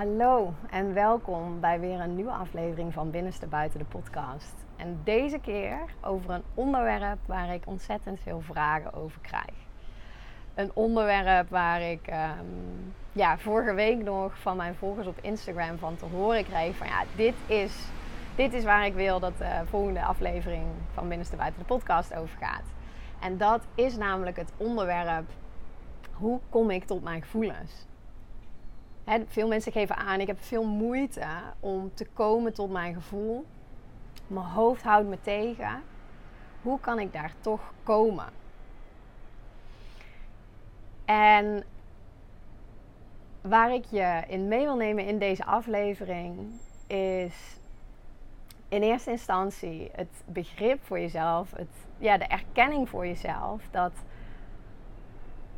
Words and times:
Hallo 0.00 0.54
en 0.70 0.94
welkom 0.94 1.60
bij 1.60 1.80
weer 1.80 2.00
een 2.00 2.14
nieuwe 2.14 2.30
aflevering 2.30 2.92
van 2.92 3.10
Binnenste 3.10 3.46
Buiten 3.46 3.78
de 3.78 3.84
podcast. 3.84 4.54
En 4.76 5.00
deze 5.04 5.38
keer 5.38 5.78
over 6.00 6.30
een 6.30 6.42
onderwerp 6.54 7.18
waar 7.26 7.54
ik 7.54 7.62
ontzettend 7.66 8.20
veel 8.20 8.40
vragen 8.40 8.94
over 8.94 9.20
krijg. 9.20 9.54
Een 10.54 10.70
onderwerp 10.74 11.48
waar 11.48 11.82
ik 11.82 12.06
ehm, 12.06 12.44
ja, 13.12 13.38
vorige 13.38 13.74
week 13.74 14.02
nog 14.02 14.38
van 14.38 14.56
mijn 14.56 14.74
volgers 14.74 15.06
op 15.06 15.18
Instagram 15.20 15.78
van 15.78 15.96
te 15.96 16.04
horen 16.04 16.44
kreeg 16.44 16.76
van 16.76 16.86
ja, 16.86 17.02
dit 17.16 17.34
is, 17.46 17.88
dit 18.34 18.52
is 18.52 18.64
waar 18.64 18.86
ik 18.86 18.94
wil 18.94 19.20
dat 19.20 19.38
de 19.38 19.60
volgende 19.64 20.04
aflevering 20.04 20.64
van 20.92 21.08
Binnenste 21.08 21.36
Buiten 21.36 21.60
de 21.60 21.66
podcast 21.66 22.14
over 22.14 22.38
gaat. 22.38 22.64
En 23.20 23.36
dat 23.38 23.60
is 23.74 23.96
namelijk 23.96 24.36
het 24.36 24.52
onderwerp 24.56 25.30
hoe 26.12 26.40
kom 26.50 26.70
ik 26.70 26.84
tot 26.84 27.02
mijn 27.02 27.22
gevoelens? 27.22 27.88
Veel 29.28 29.48
mensen 29.48 29.72
geven 29.72 29.96
aan, 29.96 30.20
ik 30.20 30.26
heb 30.26 30.40
veel 30.40 30.64
moeite 30.64 31.26
om 31.60 31.90
te 31.94 32.06
komen 32.12 32.52
tot 32.52 32.70
mijn 32.70 32.94
gevoel. 32.94 33.44
Mijn 34.26 34.46
hoofd 34.46 34.82
houdt 34.82 35.08
me 35.08 35.20
tegen. 35.20 35.82
Hoe 36.62 36.80
kan 36.80 36.98
ik 36.98 37.12
daar 37.12 37.32
toch 37.40 37.72
komen? 37.82 38.26
En 41.04 41.64
waar 43.40 43.74
ik 43.74 43.84
je 43.84 44.22
in 44.28 44.48
mee 44.48 44.64
wil 44.64 44.76
nemen 44.76 45.06
in 45.06 45.18
deze 45.18 45.44
aflevering 45.44 46.60
is 46.86 47.58
in 48.68 48.82
eerste 48.82 49.10
instantie 49.10 49.90
het 49.92 50.22
begrip 50.26 50.78
voor 50.84 51.00
jezelf, 51.00 51.50
het, 51.56 51.68
ja, 51.98 52.18
de 52.18 52.24
erkenning 52.24 52.88
voor 52.88 53.06
jezelf 53.06 53.62
dat 53.70 53.92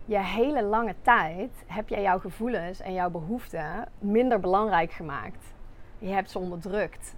je 0.05 0.19
hele 0.19 0.63
lange 0.63 0.95
tijd 1.03 1.65
heb 1.67 1.89
jij 1.89 2.03
jouw 2.03 2.19
gevoelens 2.19 2.81
en 2.81 2.93
jouw 2.93 3.11
behoeften 3.11 3.89
minder 3.99 4.41
belangrijk 4.41 4.93
gemaakt. 4.93 5.55
Je 5.99 6.09
hebt 6.09 6.31
ze 6.31 6.39
onderdrukt. 6.39 7.15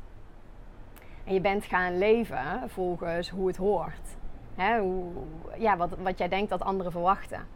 En 1.25 1.35
je 1.35 1.41
bent 1.41 1.65
gaan 1.65 1.99
leven 1.99 2.71
volgens 2.71 3.31
hoe 3.31 3.47
het 3.47 3.57
hoort. 3.57 4.17
hoe, 4.57 5.13
ja, 5.59 5.77
wat, 5.77 5.91
wat 5.99 6.19
jij 6.19 6.29
denkt 6.29 6.51
dat 6.51 6.63
anderen 6.63 6.93
verwachten. 6.93 7.47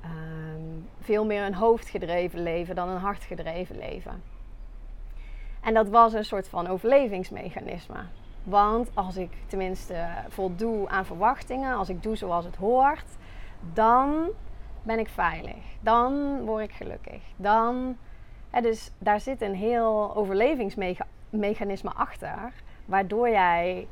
Ehm, 0.00 0.62
veel 1.00 1.24
meer 1.24 1.42
een 1.42 1.54
hoofdgedreven 1.54 2.42
leven 2.42 2.74
dan 2.74 2.88
een 2.88 3.00
hartgedreven 3.00 3.78
leven. 3.78 4.22
En 5.60 5.74
dat 5.74 5.88
was 5.88 6.12
een 6.12 6.24
soort 6.24 6.48
van 6.48 6.66
overlevingsmechanisme. 6.66 8.04
Want 8.42 8.90
als 8.94 9.16
ik 9.16 9.30
tenminste 9.46 10.06
voldoe 10.28 10.88
aan 10.88 11.04
verwachtingen, 11.04 11.76
als 11.76 11.88
ik 11.88 12.02
doe 12.02 12.16
zoals 12.16 12.44
het 12.44 12.56
hoort, 12.56 13.16
dan 13.72 14.28
ben 14.86 14.98
ik 14.98 15.08
veilig. 15.08 15.64
Dan 15.80 16.44
word 16.44 16.64
ik 16.64 16.72
gelukkig. 16.72 17.22
Dan, 17.36 17.96
hè, 18.50 18.60
dus 18.60 18.90
daar 18.98 19.20
zit 19.20 19.40
een 19.40 19.54
heel 19.54 20.16
overlevingsmechanisme 20.16 21.90
achter, 21.94 22.52
waardoor 22.84 23.28
jij, 23.28 23.86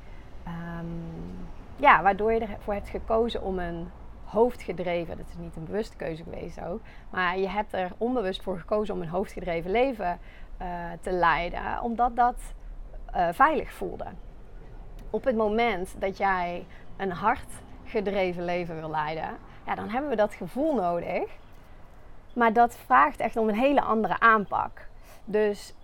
um, 0.47 1.49
ja, 1.77 2.03
waardoor 2.03 2.33
je 2.33 2.41
ervoor 2.41 2.75
hebt 2.75 2.89
gekozen 2.89 3.43
om 3.43 3.59
een 3.59 3.89
hoofdgedreven, 4.25 5.17
dat 5.17 5.27
is 5.29 5.37
niet 5.39 5.57
een 5.57 5.65
bewuste 5.65 5.97
keuze 5.97 6.23
geweest 6.23 6.65
ook, 6.65 6.81
maar 7.11 7.39
je 7.39 7.49
hebt 7.49 7.73
er 7.73 7.93
onbewust 7.99 8.43
voor 8.43 8.59
gekozen 8.59 8.95
om 8.95 9.01
een 9.01 9.09
hoofdgedreven 9.09 9.71
leven 9.71 10.19
uh, 10.63 10.67
te 11.01 11.11
leiden, 11.11 11.83
omdat 11.83 12.17
dat 12.17 12.55
uh, 13.17 13.29
veilig 13.33 13.73
voelde. 13.73 14.07
Op 15.11 15.25
het 15.25 15.37
moment 15.37 15.95
dat 15.99 16.17
jij 16.17 16.67
een 16.97 17.13
hartgedreven 17.13 18.45
leven 18.45 18.75
wil 18.77 18.91
leiden, 18.91 19.31
ja, 19.67 19.75
dan 19.75 19.89
hebben 19.89 20.11
we 20.11 20.17
dat 20.17 20.35
gevoel 20.35 20.75
nodig. 20.75 21.31
Maar 22.35 22.53
dat 22.53 22.77
vraagt 22.77 23.21
echt 23.21 23.37
om 23.37 23.49
een 23.49 23.59
hele 23.59 23.81
andere 23.81 24.21
aanpak. 24.21 24.89
Dus 25.25 25.75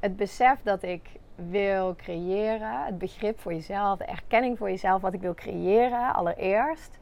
het 0.00 0.16
besef 0.16 0.62
dat 0.62 0.82
ik 0.82 1.10
wil 1.34 1.96
creëren, 1.96 2.84
het 2.84 2.98
begrip 2.98 3.40
voor 3.40 3.52
jezelf, 3.52 3.98
de 3.98 4.04
erkenning 4.04 4.58
voor 4.58 4.70
jezelf, 4.70 5.00
wat 5.00 5.14
ik 5.14 5.20
wil 5.20 5.34
creëren, 5.34 6.14
allereerst, 6.14 6.98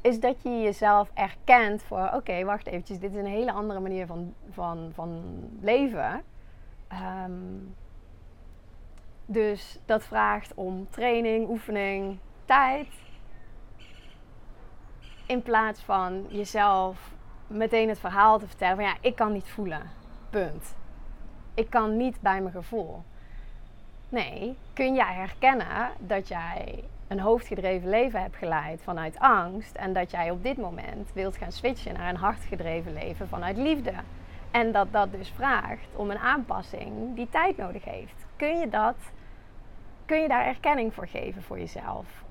is 0.00 0.20
dat 0.20 0.42
je 0.42 0.60
jezelf 0.60 1.10
erkent 1.14 1.82
voor: 1.82 2.10
oké, 2.14 2.44
wacht 2.44 2.66
eventjes, 2.66 2.98
dit 2.98 3.10
is 3.10 3.18
een 3.18 3.26
hele 3.26 3.52
andere 3.52 3.80
manier 3.80 4.06
van, 4.06 4.34
van, 4.50 4.90
van 4.94 5.22
leven. 5.60 6.22
Ehm, 6.88 7.32
dus 9.26 9.78
dat 9.86 10.04
vraagt 10.04 10.54
om 10.54 10.86
training, 10.90 11.48
oefening, 11.48 12.18
tijd. 12.44 12.88
In 15.28 15.42
plaats 15.42 15.80
van 15.80 16.26
jezelf 16.28 17.12
meteen 17.46 17.88
het 17.88 17.98
verhaal 17.98 18.38
te 18.38 18.46
vertellen 18.46 18.76
van 18.76 18.84
ja, 18.84 18.96
ik 19.00 19.16
kan 19.16 19.32
niet 19.32 19.48
voelen. 19.48 19.82
Punt. 20.30 20.76
Ik 21.54 21.70
kan 21.70 21.96
niet 21.96 22.20
bij 22.20 22.40
mijn 22.40 22.54
gevoel. 22.54 23.02
Nee, 24.08 24.56
kun 24.72 24.94
jij 24.94 25.14
herkennen 25.14 25.90
dat 25.98 26.28
jij 26.28 26.84
een 27.08 27.20
hoofdgedreven 27.20 27.88
leven 27.88 28.22
hebt 28.22 28.36
geleid 28.36 28.82
vanuit 28.82 29.18
angst 29.18 29.74
en 29.74 29.92
dat 29.92 30.10
jij 30.10 30.30
op 30.30 30.42
dit 30.42 30.56
moment 30.56 31.12
wilt 31.12 31.36
gaan 31.36 31.52
switchen 31.52 31.94
naar 31.94 32.08
een 32.08 32.16
hartgedreven 32.16 32.92
leven 32.92 33.28
vanuit 33.28 33.56
liefde. 33.56 33.94
En 34.50 34.72
dat 34.72 34.92
dat 34.92 35.12
dus 35.12 35.30
vraagt 35.30 35.88
om 35.96 36.10
een 36.10 36.18
aanpassing 36.18 37.14
die 37.14 37.28
tijd 37.28 37.56
nodig 37.56 37.84
heeft. 37.84 38.26
Kun 38.36 38.58
je 38.58 38.68
dat, 38.68 38.96
kun 40.04 40.20
je 40.20 40.28
daar 40.28 40.46
erkenning 40.46 40.94
voor 40.94 41.08
geven 41.08 41.42
voor 41.42 41.58
jezelf? 41.58 42.24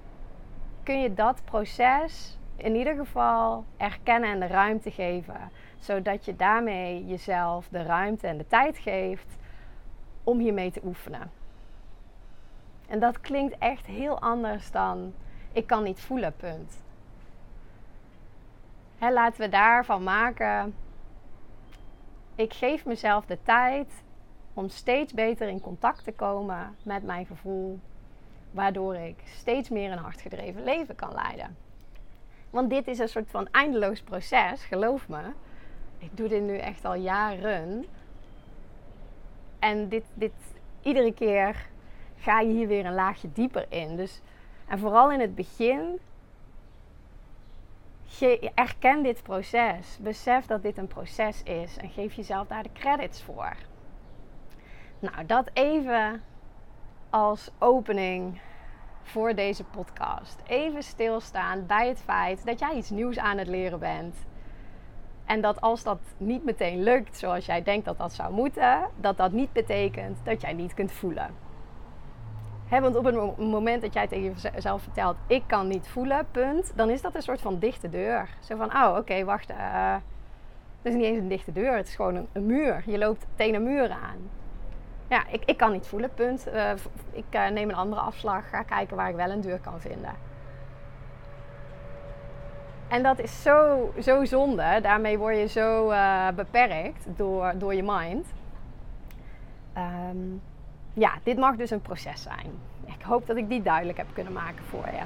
Kun 0.84 1.02
je 1.02 1.14
dat 1.14 1.42
proces 1.46 2.38
in 2.58 2.76
ieder 2.76 2.96
geval 2.96 3.66
erkennen 3.78 4.30
en 4.30 4.40
de 4.40 4.48
ruimte 4.48 4.92
geven. 4.92 5.52
Zodat 5.80 6.26
je 6.26 6.36
daarmee 6.36 7.06
jezelf 7.06 7.68
de 7.68 7.84
ruimte 7.84 8.28
en 8.28 8.38
de 8.38 8.48
tijd 8.48 8.78
geeft 8.78 9.38
om 10.24 10.40
hiermee 10.40 10.72
te 10.72 10.82
oefenen. 10.84 11.32
En 12.88 13.00
dat 13.00 13.22
klinkt 13.22 13.58
echt 13.58 13.86
heel 13.86 14.20
anders 14.20 14.72
dan 14.72 15.14
ik 15.52 15.68
kan 15.68 15.84
niet 15.84 16.00
voelen, 16.00 16.36
punt. 16.36 16.84
Laten 19.00 19.42
we 19.42 19.50
daarvan 19.50 20.04
maken. 20.04 20.76
Ik 22.36 22.54
geef 22.54 22.86
mezelf 22.86 23.26
de 23.26 23.38
tijd 23.44 24.04
om 24.54 24.70
steeds 24.70 25.14
beter 25.14 25.48
in 25.48 25.62
contact 25.62 26.04
te 26.04 26.12
komen 26.12 26.76
met 26.84 27.04
mijn 27.04 27.26
gevoel, 27.26 27.80
waardoor 28.52 28.96
ik 28.96 29.16
steeds 29.26 29.70
meer 29.70 29.92
een 29.92 29.98
hartgedreven 29.98 30.64
leven 30.64 30.96
kan 30.96 31.14
leiden. 31.14 31.67
Want 32.50 32.70
dit 32.70 32.88
is 32.88 33.00
een 33.00 33.10
soort 33.10 33.30
van 33.30 33.48
eindeloos 33.52 34.02
proces, 34.02 34.64
geloof 34.64 35.08
me. 35.08 35.22
Ik 35.98 36.18
doe 36.18 36.28
dit 36.28 36.42
nu 36.42 36.58
echt 36.58 36.86
al 36.86 36.96
jaren. 36.96 37.86
En 39.60 39.90
dit, 39.90 40.04
dit, 40.14 40.34
iedere 40.82 41.14
keer 41.14 41.68
ga 42.18 42.40
je 42.40 42.54
hier 42.54 42.68
weer 42.68 42.86
een 42.86 42.94
laagje 42.94 43.32
dieper 43.32 43.66
in. 43.70 43.96
Dus, 43.96 44.22
en 44.68 44.80
vooral 44.80 45.12
in 45.12 45.20
het 45.20 45.36
begin, 45.36 46.00
erken 48.54 49.04
dit 49.04 49.24
proces. 49.24 49.98
Besef 50.02 50.46
dat 50.46 50.62
dit 50.62 50.78
een 50.78 50.88
proces 50.88 51.44
is 51.44 51.78
en 51.78 51.90
geef 51.90 52.14
jezelf 52.14 52.48
daar 52.48 52.64
de 52.64 52.72
credits 52.74 53.24
voor. 53.24 53.56
Nou, 55.00 55.26
dat 55.26 55.50
even 55.54 56.24
als 57.10 57.52
opening 57.60 58.40
voor 59.08 59.36
deze 59.36 59.64
podcast. 59.64 60.42
Even 60.48 60.84
stilstaan 60.84 61.66
bij 61.66 61.88
het 61.88 62.02
feit 62.02 62.46
dat 62.46 62.60
jij 62.60 62.76
iets 62.76 62.90
nieuws 62.90 63.18
aan 63.18 63.38
het 63.38 63.48
leren 63.48 63.80
bent. 63.80 64.16
En 65.26 65.42
dat 65.42 65.62
als 65.62 65.84
dat 65.84 66.00
niet 66.18 66.44
meteen 66.44 66.84
lukt 66.84 67.18
zoals 67.18 67.46
jij 67.46 67.64
denkt 67.64 67.86
dat 67.86 67.98
dat 67.98 68.14
zou 68.14 68.34
moeten, 68.34 68.88
dat 68.96 69.18
dat 69.18 69.32
niet 69.32 69.54
betekent 69.54 70.20
dat 70.24 70.42
jij 70.42 70.54
niet 70.54 70.74
kunt 70.74 70.92
voelen. 70.92 71.30
want 72.70 72.96
op 72.96 73.04
het 73.04 73.38
moment 73.38 73.82
dat 73.82 73.94
jij 73.94 74.08
tegen 74.08 74.36
jezelf 74.54 74.82
vertelt, 74.82 75.18
ik 75.28 75.44
kan 75.48 75.68
niet 75.68 75.88
voelen, 75.88 76.28
punt, 76.32 76.72
dan 76.76 76.90
is 76.90 77.02
dat 77.02 77.16
een 77.16 77.22
soort 77.22 77.42
van 77.42 77.60
dichte 77.60 77.90
deur. 77.90 78.30
Zo 78.40 78.56
van, 78.56 78.74
oh 78.74 78.96
oké, 78.98 79.24
wacht, 79.24 79.52
uh, 79.52 79.96
het 80.82 80.92
is 80.92 80.94
niet 80.94 81.04
eens 81.04 81.18
een 81.18 81.28
dichte 81.28 81.52
deur, 81.52 81.76
het 81.76 81.88
is 81.88 81.96
gewoon 81.96 82.16
een, 82.16 82.28
een 82.32 82.46
muur. 82.46 82.84
Je 82.86 82.98
loopt 82.98 83.26
tegen 83.36 83.56
een 83.56 83.64
muur 83.64 83.92
aan 83.92 84.30
ja, 85.08 85.24
ik, 85.32 85.44
ik 85.46 85.58
kan 85.58 85.72
niet 85.72 85.88
voelen, 85.88 86.14
punt. 86.14 86.48
Uh, 86.48 86.72
ik 87.12 87.26
uh, 87.32 87.48
neem 87.48 87.70
een 87.70 87.76
andere 87.76 88.02
afslag, 88.02 88.50
ga 88.50 88.64
kijken 88.64 88.96
waar 88.96 89.10
ik 89.10 89.16
wel 89.16 89.30
een 89.30 89.42
deur 89.42 89.60
kan 89.60 89.80
vinden. 89.80 90.14
En 92.88 93.04
dat 93.04 93.20
is 93.20 93.42
zo, 93.42 93.90
zo 94.02 94.26
zonde. 94.26 94.80
Daarmee 94.82 95.18
word 95.18 95.38
je 95.38 95.48
zo 95.48 95.92
uh, 95.92 96.28
beperkt 96.36 97.06
door, 97.06 97.54
door 97.58 97.74
je 97.74 97.84
mind. 97.84 98.28
Um, 99.78 100.42
ja, 100.94 101.12
dit 101.24 101.38
mag 101.38 101.56
dus 101.56 101.70
een 101.70 101.82
proces 101.82 102.22
zijn. 102.22 102.60
Ik 102.86 103.02
hoop 103.02 103.28
dat 103.28 103.38
ik 103.38 103.50
die 103.50 103.62
duidelijk 103.62 103.98
heb 103.98 104.08
kunnen 104.14 104.34
maken 104.34 104.64
voor 104.64 104.86
je. 104.86 105.02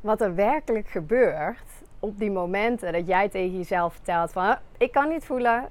Wat 0.00 0.20
er 0.20 0.34
werkelijk 0.34 0.88
gebeurt 0.88 1.82
op 2.00 2.18
die 2.18 2.30
momenten 2.30 2.92
dat 2.92 3.06
jij 3.06 3.28
tegen 3.28 3.56
jezelf 3.56 3.92
vertelt 3.92 4.32
van... 4.32 4.56
Ik 4.78 4.92
kan 4.92 5.08
niet 5.08 5.24
voelen, 5.24 5.68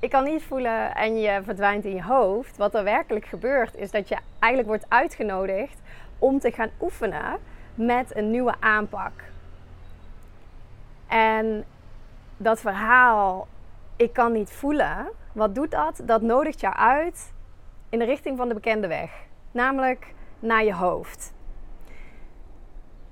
ik 0.00 0.10
kan 0.10 0.24
niet 0.24 0.42
voelen 0.42 0.94
en 0.94 1.20
je 1.20 1.40
verdwijnt 1.42 1.84
in 1.84 1.94
je 1.94 2.02
hoofd. 2.02 2.56
Wat 2.56 2.74
er 2.74 2.84
werkelijk 2.84 3.26
gebeurt 3.26 3.76
is 3.76 3.90
dat 3.90 4.08
je 4.08 4.16
eigenlijk 4.38 4.68
wordt 4.68 4.86
uitgenodigd 4.88 5.80
om 6.18 6.38
te 6.38 6.52
gaan 6.52 6.70
oefenen 6.80 7.38
met 7.74 8.16
een 8.16 8.30
nieuwe 8.30 8.54
aanpak. 8.60 9.12
En 11.06 11.64
dat 12.36 12.60
verhaal, 12.60 13.48
ik 13.96 14.12
kan 14.12 14.32
niet 14.32 14.50
voelen, 14.50 15.08
Wat 15.32 15.54
doet 15.54 15.70
dat? 15.70 16.00
Dat 16.04 16.22
nodigt 16.22 16.60
jou 16.60 16.74
uit 16.74 17.32
in 17.88 17.98
de 17.98 18.04
richting 18.04 18.36
van 18.36 18.48
de 18.48 18.54
bekende 18.54 18.86
weg, 18.86 19.10
namelijk 19.50 20.14
naar 20.40 20.64
je 20.64 20.74
hoofd. 20.74 21.32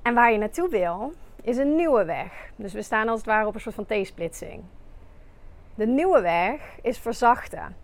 En 0.02 0.14
waar 0.14 0.32
je 0.32 0.38
naartoe 0.38 0.68
wil, 0.68 1.12
is 1.42 1.56
een 1.56 1.76
nieuwe 1.76 2.04
weg. 2.04 2.50
Dus 2.56 2.72
we 2.72 2.82
staan 2.82 3.08
als 3.08 3.18
het 3.18 3.26
ware 3.26 3.46
op 3.46 3.54
een 3.54 3.60
soort 3.60 3.74
van 3.74 3.86
T-splitsing. 3.86 4.62
De 5.78 5.86
nieuwe 5.86 6.20
weg 6.20 6.78
is 6.82 6.98
verzachten. 6.98 7.76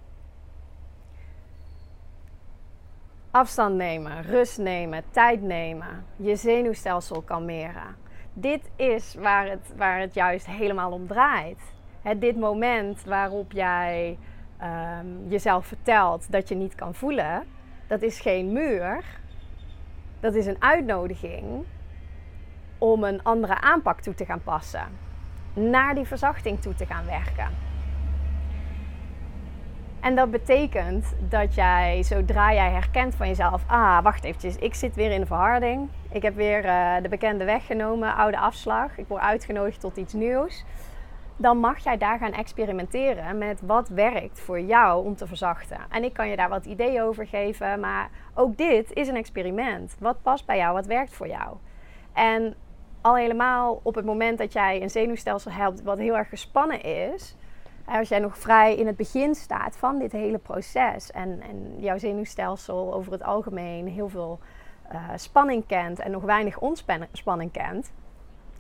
Afstand 3.30 3.74
nemen, 3.74 4.22
rust 4.22 4.58
nemen, 4.58 5.04
tijd 5.10 5.42
nemen, 5.42 6.04
je 6.16 6.36
zenuwstelsel 6.36 7.22
kalmeren. 7.22 7.96
Dit 8.32 8.70
is 8.76 9.14
waar 9.14 9.46
het, 9.48 9.72
waar 9.76 10.00
het 10.00 10.14
juist 10.14 10.46
helemaal 10.46 10.92
om 10.92 11.06
draait. 11.06 11.60
dit 12.16 12.36
moment 12.36 13.04
waarop 13.04 13.52
jij 13.52 14.18
ehm, 14.58 15.28
jezelf 15.28 15.66
vertelt 15.66 16.32
dat 16.32 16.48
je 16.48 16.54
niet 16.54 16.74
kan 16.74 16.94
voelen, 16.94 17.46
dat 17.86 18.02
is 18.02 18.20
geen 18.20 18.52
muur. 18.52 19.04
Dat 20.20 20.34
is 20.34 20.46
een 20.46 20.62
uitnodiging 20.62 21.64
om 22.78 23.04
een 23.04 23.22
andere 23.22 23.60
aanpak 23.60 24.00
toe 24.00 24.14
te 24.14 24.24
gaan 24.24 24.42
passen. 24.42 24.86
Naar 25.52 25.94
die 25.94 26.06
verzachting 26.06 26.60
toe 26.60 26.74
te 26.74 26.86
gaan 26.86 27.04
werken. 27.06 27.73
En 30.04 30.14
dat 30.14 30.30
betekent 30.30 31.14
dat 31.28 31.54
jij, 31.54 32.02
zodra 32.02 32.52
jij 32.52 32.70
herkent 32.70 33.14
van 33.14 33.28
jezelf, 33.28 33.62
ah, 33.66 34.02
wacht 34.02 34.24
eventjes, 34.24 34.56
ik 34.56 34.74
zit 34.74 34.94
weer 34.94 35.10
in 35.10 35.20
de 35.20 35.26
verharding. 35.26 35.88
Ik 36.10 36.22
heb 36.22 36.34
weer 36.34 36.64
uh, 36.64 36.94
de 37.02 37.08
bekende 37.08 37.44
weg 37.44 37.66
genomen, 37.66 38.14
oude 38.14 38.38
afslag. 38.38 38.98
Ik 38.98 39.08
word 39.08 39.22
uitgenodigd 39.22 39.80
tot 39.80 39.96
iets 39.96 40.12
nieuws. 40.12 40.64
Dan 41.36 41.58
mag 41.58 41.78
jij 41.78 41.98
daar 41.98 42.18
gaan 42.18 42.32
experimenteren 42.32 43.38
met 43.38 43.60
wat 43.60 43.88
werkt 43.88 44.40
voor 44.40 44.60
jou 44.60 45.04
om 45.04 45.16
te 45.16 45.26
verzachten. 45.26 45.78
En 45.90 46.04
ik 46.04 46.12
kan 46.12 46.28
je 46.28 46.36
daar 46.36 46.48
wat 46.48 46.64
ideeën 46.64 47.02
over 47.02 47.26
geven, 47.26 47.80
maar 47.80 48.10
ook 48.34 48.56
dit 48.56 48.92
is 48.92 49.08
een 49.08 49.16
experiment. 49.16 49.96
Wat 49.98 50.22
past 50.22 50.46
bij 50.46 50.56
jou, 50.56 50.72
wat 50.72 50.86
werkt 50.86 51.14
voor 51.14 51.28
jou? 51.28 51.56
En 52.12 52.54
al 53.00 53.16
helemaal 53.16 53.80
op 53.82 53.94
het 53.94 54.04
moment 54.04 54.38
dat 54.38 54.52
jij 54.52 54.82
een 54.82 54.90
zenuwstelsel 54.90 55.50
hebt 55.50 55.82
wat 55.82 55.98
heel 55.98 56.16
erg 56.16 56.28
gespannen 56.28 56.82
is, 56.82 57.36
als 57.86 58.08
jij 58.08 58.18
nog 58.18 58.38
vrij 58.38 58.76
in 58.76 58.86
het 58.86 58.96
begin 58.96 59.34
staat 59.34 59.76
van 59.76 59.98
dit 59.98 60.12
hele 60.12 60.38
proces 60.38 61.10
en, 61.10 61.40
en 61.40 61.80
jouw 61.80 61.98
zenuwstelsel 61.98 62.94
over 62.94 63.12
het 63.12 63.22
algemeen 63.22 63.88
heel 63.88 64.08
veel 64.08 64.38
uh, 64.92 65.08
spanning 65.16 65.66
kent 65.66 65.98
en 65.98 66.10
nog 66.10 66.22
weinig 66.22 66.58
ontspanning 66.58 67.52
kent, 67.52 67.92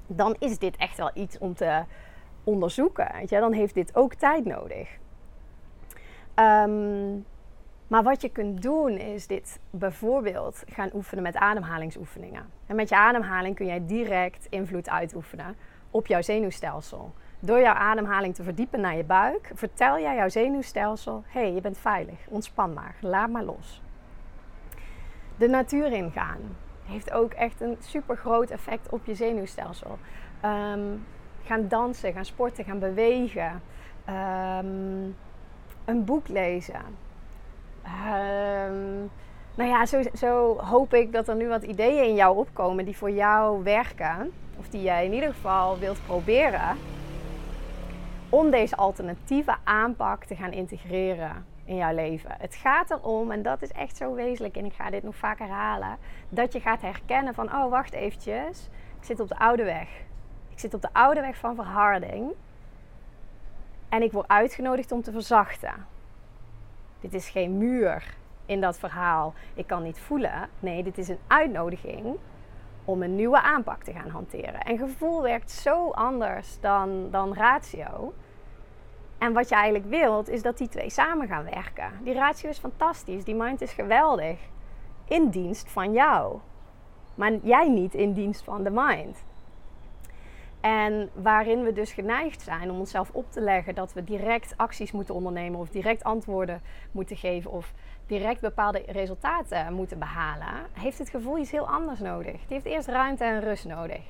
dan 0.06 0.36
is 0.38 0.58
dit 0.58 0.76
echt 0.76 0.96
wel 0.96 1.10
iets 1.14 1.38
om 1.38 1.54
te 1.54 1.82
onderzoeken. 2.44 3.08
Weet 3.12 3.30
je? 3.30 3.38
Dan 3.38 3.52
heeft 3.52 3.74
dit 3.74 3.96
ook 3.96 4.14
tijd 4.14 4.44
nodig. 4.44 4.98
Um, 6.34 7.24
maar 7.86 8.02
wat 8.02 8.22
je 8.22 8.28
kunt 8.28 8.62
doen 8.62 8.90
is 8.90 9.26
dit 9.26 9.60
bijvoorbeeld 9.70 10.62
gaan 10.66 10.90
oefenen 10.94 11.22
met 11.22 11.36
ademhalingsoefeningen. 11.36 12.50
En 12.66 12.76
met 12.76 12.88
je 12.88 12.96
ademhaling 12.96 13.56
kun 13.56 13.66
jij 13.66 13.86
direct 13.86 14.46
invloed 14.50 14.88
uitoefenen 14.88 15.56
op 15.90 16.06
jouw 16.06 16.22
zenuwstelsel. 16.22 17.12
Door 17.44 17.60
jouw 17.60 17.74
ademhaling 17.74 18.34
te 18.34 18.42
verdiepen 18.42 18.80
naar 18.80 18.96
je 18.96 19.04
buik, 19.04 19.50
vertel 19.54 19.98
jij 19.98 20.14
jouw 20.14 20.28
zenuwstelsel: 20.28 21.24
hé, 21.26 21.40
hey, 21.40 21.52
je 21.52 21.60
bent 21.60 21.78
veilig, 21.78 22.18
ontspan 22.28 22.72
maar, 22.72 22.94
laat 23.00 23.28
maar 23.28 23.42
los. 23.42 23.82
De 25.36 25.48
natuur 25.48 25.92
ingaan 25.92 26.38
heeft 26.84 27.12
ook 27.12 27.32
echt 27.32 27.60
een 27.60 27.76
super 27.80 28.16
groot 28.16 28.50
effect 28.50 28.88
op 28.88 29.04
je 29.04 29.14
zenuwstelsel. 29.14 29.98
Ehm, 30.40 30.80
gaan 31.44 31.68
dansen, 31.68 32.12
gaan 32.12 32.24
sporten, 32.24 32.64
gaan 32.64 32.78
bewegen, 32.78 33.62
ehm, 34.04 35.04
een 35.84 36.04
boek 36.04 36.28
lezen. 36.28 36.82
Um, 37.84 39.10
nou 39.54 39.70
ja, 39.70 39.86
zo, 39.86 40.02
zo, 40.14 40.58
hoop 40.58 40.94
ik 40.94 41.12
dat 41.12 41.28
er 41.28 41.36
nu 41.36 41.48
wat 41.48 41.62
ideeën 41.62 42.04
in 42.04 42.14
jou 42.14 42.36
opkomen 42.36 42.84
die 42.84 42.96
voor 42.96 43.10
jou 43.10 43.62
werken. 43.62 44.32
Of 44.58 44.68
die 44.68 44.82
jij 44.82 45.04
in 45.04 45.12
ieder 45.12 45.32
geval 45.32 45.78
wilt 45.78 45.98
proberen. 46.06 46.76
Om 48.34 48.50
deze 48.50 48.76
alternatieve 48.76 49.54
aanpak 49.64 50.24
te 50.24 50.36
gaan 50.36 50.52
integreren 50.52 51.46
in 51.64 51.76
jouw 51.76 51.94
leven. 51.94 52.30
Het 52.38 52.54
gaat 52.54 52.90
erom, 52.90 53.30
en 53.30 53.42
dat 53.42 53.62
is 53.62 53.72
echt 53.72 53.96
zo 53.96 54.14
wezenlijk, 54.14 54.56
en 54.56 54.64
ik 54.64 54.72
ga 54.72 54.90
dit 54.90 55.02
nog 55.02 55.16
vaak 55.16 55.38
herhalen, 55.38 55.96
dat 56.28 56.52
je 56.52 56.60
gaat 56.60 56.80
herkennen 56.80 57.34
van, 57.34 57.54
oh 57.54 57.70
wacht 57.70 57.92
eventjes, 57.92 58.68
ik 58.98 59.04
zit 59.04 59.20
op 59.20 59.28
de 59.28 59.38
oude 59.38 59.64
weg. 59.64 59.88
Ik 60.50 60.58
zit 60.58 60.74
op 60.74 60.82
de 60.82 60.88
oude 60.92 61.20
weg 61.20 61.36
van 61.36 61.54
verharding. 61.54 62.30
En 63.88 64.02
ik 64.02 64.12
word 64.12 64.28
uitgenodigd 64.28 64.92
om 64.92 65.02
te 65.02 65.12
verzachten. 65.12 65.86
Dit 67.00 67.14
is 67.14 67.28
geen 67.28 67.58
muur 67.58 68.16
in 68.46 68.60
dat 68.60 68.78
verhaal. 68.78 69.34
Ik 69.54 69.66
kan 69.66 69.82
niet 69.82 70.00
voelen. 70.00 70.48
Nee, 70.60 70.82
dit 70.82 70.98
is 70.98 71.08
een 71.08 71.20
uitnodiging 71.26 72.16
om 72.84 73.02
een 73.02 73.14
nieuwe 73.14 73.40
aanpak 73.40 73.82
te 73.82 73.92
gaan 73.92 74.10
hanteren. 74.10 74.60
En 74.60 74.78
gevoel 74.78 75.22
werkt 75.22 75.50
zo 75.50 75.90
anders 75.90 76.60
dan, 76.60 77.10
dan 77.10 77.34
ratio. 77.34 78.12
En 79.24 79.32
wat 79.32 79.48
je 79.48 79.54
eigenlijk 79.54 79.90
wilt, 79.90 80.28
is 80.28 80.42
dat 80.42 80.58
die 80.58 80.68
twee 80.68 80.90
samen 80.90 81.28
gaan 81.28 81.44
werken. 81.44 81.92
Die 82.02 82.14
ratio 82.14 82.48
is 82.48 82.58
fantastisch, 82.58 83.24
die 83.24 83.34
mind 83.34 83.60
is 83.60 83.72
geweldig. 83.72 84.38
In 85.04 85.28
dienst 85.28 85.70
van 85.70 85.92
jou. 85.92 86.38
Maar 87.14 87.32
jij 87.42 87.68
niet 87.68 87.94
in 87.94 88.12
dienst 88.12 88.44
van 88.44 88.64
de 88.64 88.70
mind. 88.70 89.24
En 90.60 91.10
waarin 91.14 91.62
we 91.62 91.72
dus 91.72 91.92
geneigd 91.92 92.42
zijn 92.42 92.70
om 92.70 92.78
onszelf 92.78 93.10
op 93.12 93.32
te 93.32 93.40
leggen 93.40 93.74
dat 93.74 93.92
we 93.92 94.04
direct 94.04 94.54
acties 94.56 94.92
moeten 94.92 95.14
ondernemen 95.14 95.60
of 95.60 95.68
direct 95.68 96.04
antwoorden 96.04 96.62
moeten 96.92 97.16
geven 97.16 97.50
of 97.50 97.72
direct 98.06 98.40
bepaalde 98.40 98.82
resultaten 98.86 99.74
moeten 99.74 99.98
behalen, 99.98 100.66
heeft 100.72 100.98
het 100.98 101.08
gevoel 101.08 101.38
iets 101.38 101.50
heel 101.50 101.68
anders 101.68 102.00
nodig. 102.00 102.40
Het 102.40 102.50
heeft 102.50 102.64
eerst 102.64 102.88
ruimte 102.88 103.24
en 103.24 103.40
rust 103.40 103.64
nodig. 103.64 104.00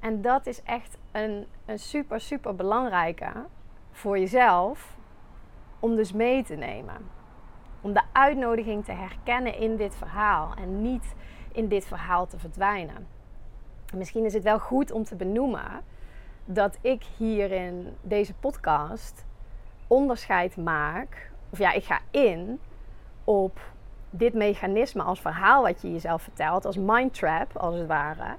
En 0.00 0.22
dat 0.22 0.46
is 0.46 0.62
echt 0.62 0.98
een, 1.12 1.46
een 1.66 1.78
super, 1.78 2.20
super 2.20 2.54
belangrijke 2.54 3.32
voor 3.90 4.18
jezelf 4.18 4.96
om 5.78 5.96
dus 5.96 6.12
mee 6.12 6.44
te 6.44 6.54
nemen. 6.54 6.96
Om 7.80 7.92
de 7.92 8.02
uitnodiging 8.12 8.84
te 8.84 8.92
herkennen 8.92 9.58
in 9.58 9.76
dit 9.76 9.96
verhaal 9.96 10.54
en 10.58 10.82
niet 10.82 11.14
in 11.52 11.68
dit 11.68 11.84
verhaal 11.84 12.26
te 12.26 12.38
verdwijnen. 12.38 13.06
Misschien 13.94 14.24
is 14.24 14.34
het 14.34 14.42
wel 14.42 14.58
goed 14.58 14.90
om 14.90 15.04
te 15.04 15.16
benoemen 15.16 15.82
dat 16.44 16.78
ik 16.80 17.04
hier 17.16 17.52
in 17.52 17.96
deze 18.00 18.34
podcast 18.34 19.24
onderscheid 19.86 20.56
maak, 20.56 21.30
of 21.50 21.58
ja, 21.58 21.72
ik 21.72 21.84
ga 21.84 22.00
in 22.10 22.60
op 23.24 23.60
dit 24.10 24.34
mechanisme 24.34 25.02
als 25.02 25.20
verhaal 25.20 25.62
wat 25.62 25.82
je 25.82 25.92
jezelf 25.92 26.22
vertelt, 26.22 26.64
als 26.64 26.76
mind 26.76 27.14
trap 27.14 27.56
als 27.56 27.74
het 27.74 27.86
ware. 27.86 28.36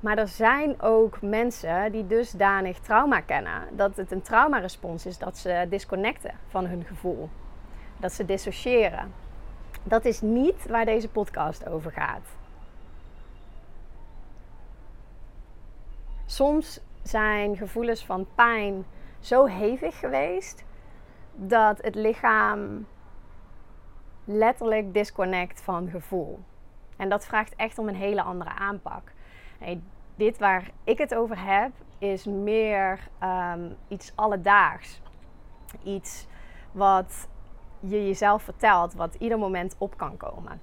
Maar 0.00 0.18
er 0.18 0.28
zijn 0.28 0.82
ook 0.82 1.22
mensen 1.22 1.92
die 1.92 2.06
dusdanig 2.06 2.78
trauma 2.78 3.20
kennen 3.20 3.76
dat 3.76 3.96
het 3.96 4.10
een 4.10 4.22
traumarespons 4.22 5.06
is 5.06 5.18
dat 5.18 5.38
ze 5.38 5.66
disconnecten 5.68 6.34
van 6.48 6.66
hun 6.66 6.84
gevoel, 6.84 7.28
dat 7.96 8.12
ze 8.12 8.24
dissociëren. 8.24 9.12
Dat 9.82 10.04
is 10.04 10.20
niet 10.20 10.66
waar 10.66 10.84
deze 10.84 11.08
podcast 11.08 11.68
over 11.68 11.92
gaat. 11.92 12.36
Soms 16.26 16.80
zijn 17.02 17.56
gevoelens 17.56 18.04
van 18.04 18.26
pijn 18.34 18.84
zo 19.20 19.44
hevig 19.44 19.98
geweest 19.98 20.64
dat 21.34 21.82
het 21.82 21.94
lichaam 21.94 22.86
letterlijk 24.24 24.94
disconnect 24.94 25.62
van 25.62 25.88
gevoel. 25.90 26.38
En 26.96 27.08
dat 27.08 27.26
vraagt 27.26 27.54
echt 27.56 27.78
om 27.78 27.88
een 27.88 27.94
hele 27.94 28.22
andere 28.22 28.50
aanpak. 28.50 29.12
Dit 30.16 30.38
waar 30.38 30.70
ik 30.84 30.98
het 30.98 31.14
over 31.14 31.44
heb, 31.44 31.70
is 31.98 32.24
meer 32.24 33.08
um, 33.22 33.76
iets 33.88 34.12
alledaags. 34.14 35.00
Iets 35.82 36.26
wat 36.72 37.28
je 37.80 38.06
jezelf 38.06 38.42
vertelt, 38.42 38.94
wat 38.94 39.14
ieder 39.14 39.38
moment 39.38 39.74
op 39.78 39.96
kan 39.96 40.16
komen. 40.16 40.60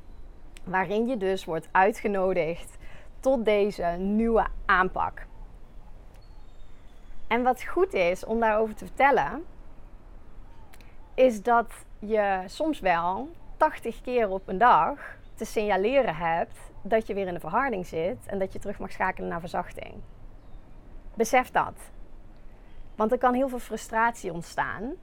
Waarin 0.64 1.08
je 1.08 1.18
dus 1.18 1.46
wordt 1.46 1.70
uitgenodigd 1.72 2.78
tot 3.20 3.46
deze 3.46 3.86
nieuwe 4.00 4.48
aanpak. 4.66 5.26
En 7.28 7.44
wat 7.44 7.64
goed 7.64 7.94
is 7.94 8.26
om 8.26 8.40
daarover 8.40 8.76
te 8.76 8.86
vertellen, 8.86 9.46
is 11.14 11.44
dat 11.44 11.86
je 12.00 12.44
soms 12.46 12.80
wel 12.80 13.30
80 13.58 14.02
keer 14.02 14.30
op 14.30 14.48
een 14.48 14.58
dag 14.58 15.00
te 15.36 15.46
signaleren 15.46 16.16
hebt 16.16 16.58
dat 16.90 17.08
je 17.08 17.14
weer 17.14 17.28
in 17.28 17.34
de 17.34 17.40
verharding 17.40 17.86
zit 17.86 18.26
en 18.26 18.40
dat 18.40 18.54
je 18.54 18.60
terug 18.60 18.80
mag 18.80 18.92
schakelen 18.92 19.30
naar 19.30 19.40
verzachting. 19.40 19.94
Besef 21.14 21.52
dat. 21.52 21.92
Want 22.96 23.12
er 23.12 23.18
kan 23.18 23.34
heel 23.34 23.50
veel 23.50 23.60
frustratie 23.60 24.34
ontstaan. 24.34 24.94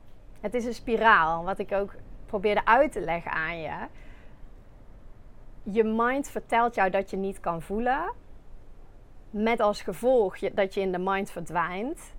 Het 0.40 0.54
is 0.54 0.64
een 0.64 0.74
spiraal, 0.74 1.44
wat 1.44 1.58
ik 1.58 1.72
ook 1.72 1.94
probeerde 2.26 2.64
uit 2.64 2.92
te 2.92 3.00
leggen 3.00 3.30
aan 3.30 3.60
je. 3.60 3.76
Je 5.62 5.84
mind 5.84 6.30
vertelt 6.30 6.74
jou 6.74 6.90
dat 6.90 7.10
je 7.10 7.16
niet 7.16 7.40
kan 7.40 7.62
voelen. 7.62 8.12
Met 9.30 9.60
als 9.60 9.82
gevolg 9.82 10.38
dat 10.38 10.74
je 10.74 10.80
in 10.80 10.92
de 10.92 10.98
mind 10.98 11.30
verdwijnt 11.30 12.14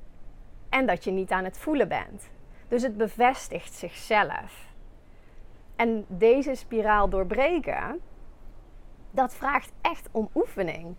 en 0.69 0.85
dat 0.85 1.03
je 1.03 1.11
niet 1.11 1.31
aan 1.31 1.43
het 1.43 1.57
voelen 1.57 1.87
bent. 1.87 2.29
Dus 2.67 2.81
het 2.81 2.97
bevestigt 2.97 3.73
zichzelf. 3.73 4.73
En 5.75 6.05
deze 6.07 6.55
spiraal 6.55 7.09
doorbreken, 7.09 8.01
dat 9.15 9.35
vraagt 9.35 9.71
echt 9.81 10.09
om 10.11 10.29
oefening. 10.35 10.95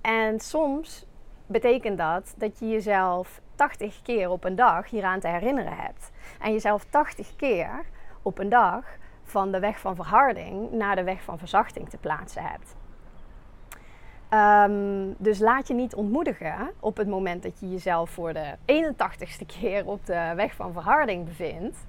En 0.00 0.40
soms 0.40 1.06
betekent 1.46 1.98
dat 1.98 2.34
dat 2.36 2.58
je 2.58 2.68
jezelf 2.68 3.40
80 3.54 4.02
keer 4.02 4.30
op 4.30 4.44
een 4.44 4.56
dag 4.56 4.90
hieraan 4.90 5.20
te 5.20 5.28
herinneren 5.28 5.76
hebt. 5.76 6.10
En 6.40 6.52
jezelf 6.52 6.84
80 6.84 7.36
keer 7.36 7.84
op 8.22 8.38
een 8.38 8.48
dag 8.48 8.84
van 9.22 9.52
de 9.52 9.60
weg 9.60 9.80
van 9.80 9.94
verharding 9.94 10.70
naar 10.72 10.96
de 10.96 11.04
weg 11.04 11.22
van 11.22 11.38
verzachting 11.38 11.88
te 11.88 11.98
plaatsen 11.98 12.42
hebt. 12.42 12.76
Ehm, 14.28 15.12
dus 15.18 15.38
laat 15.38 15.68
je 15.68 15.74
niet 15.74 15.94
ontmoedigen 15.94 16.70
op 16.80 16.96
het 16.96 17.08
moment 17.08 17.42
dat 17.42 17.60
je 17.60 17.70
jezelf 17.70 18.10
voor 18.10 18.32
de 18.32 18.56
81ste 18.64 19.46
keer 19.46 19.86
op 19.86 20.06
de 20.06 20.32
weg 20.36 20.54
van 20.54 20.72
verharding 20.72 21.24
bevindt. 21.24 21.86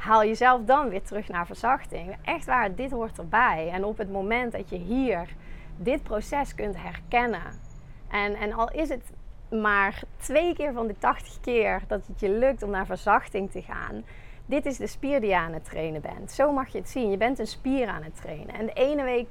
Haal 0.00 0.24
jezelf 0.24 0.64
dan 0.64 0.88
weer 0.88 1.02
terug 1.02 1.28
naar 1.28 1.46
verzachting. 1.46 2.16
Echt 2.24 2.44
waar, 2.44 2.74
dit 2.74 2.90
hoort 2.90 3.18
erbij. 3.18 3.70
En 3.72 3.84
op 3.84 3.98
het 3.98 4.10
moment 4.10 4.52
dat 4.52 4.70
je 4.70 4.76
hier 4.76 5.28
dit 5.76 6.02
proces 6.02 6.54
kunt 6.54 6.76
herkennen. 6.76 7.60
En, 8.08 8.34
en 8.34 8.52
al 8.52 8.70
is 8.70 8.88
het 8.88 9.12
maar 9.50 10.02
twee 10.16 10.54
keer 10.54 10.72
van 10.72 10.86
de 10.86 10.98
80 10.98 11.40
keer 11.40 11.80
dat 11.86 12.06
het 12.06 12.20
je 12.20 12.28
lukt 12.28 12.62
om 12.62 12.70
naar 12.70 12.86
verzachting 12.86 13.50
te 13.50 13.62
gaan. 13.62 14.04
Dit 14.46 14.66
is 14.66 14.76
de 14.76 14.86
spier 14.86 15.20
die 15.20 15.28
je 15.28 15.36
aan 15.36 15.52
het 15.52 15.64
trainen 15.64 16.00
bent. 16.00 16.32
Zo 16.32 16.52
mag 16.52 16.68
je 16.68 16.78
het 16.78 16.88
zien. 16.88 17.10
Je 17.10 17.16
bent 17.16 17.38
een 17.38 17.46
spier 17.46 17.88
aan 17.88 18.02
het 18.02 18.16
trainen. 18.16 18.54
En 18.54 18.66
de 18.66 18.72
ene 18.72 19.02
week 19.02 19.28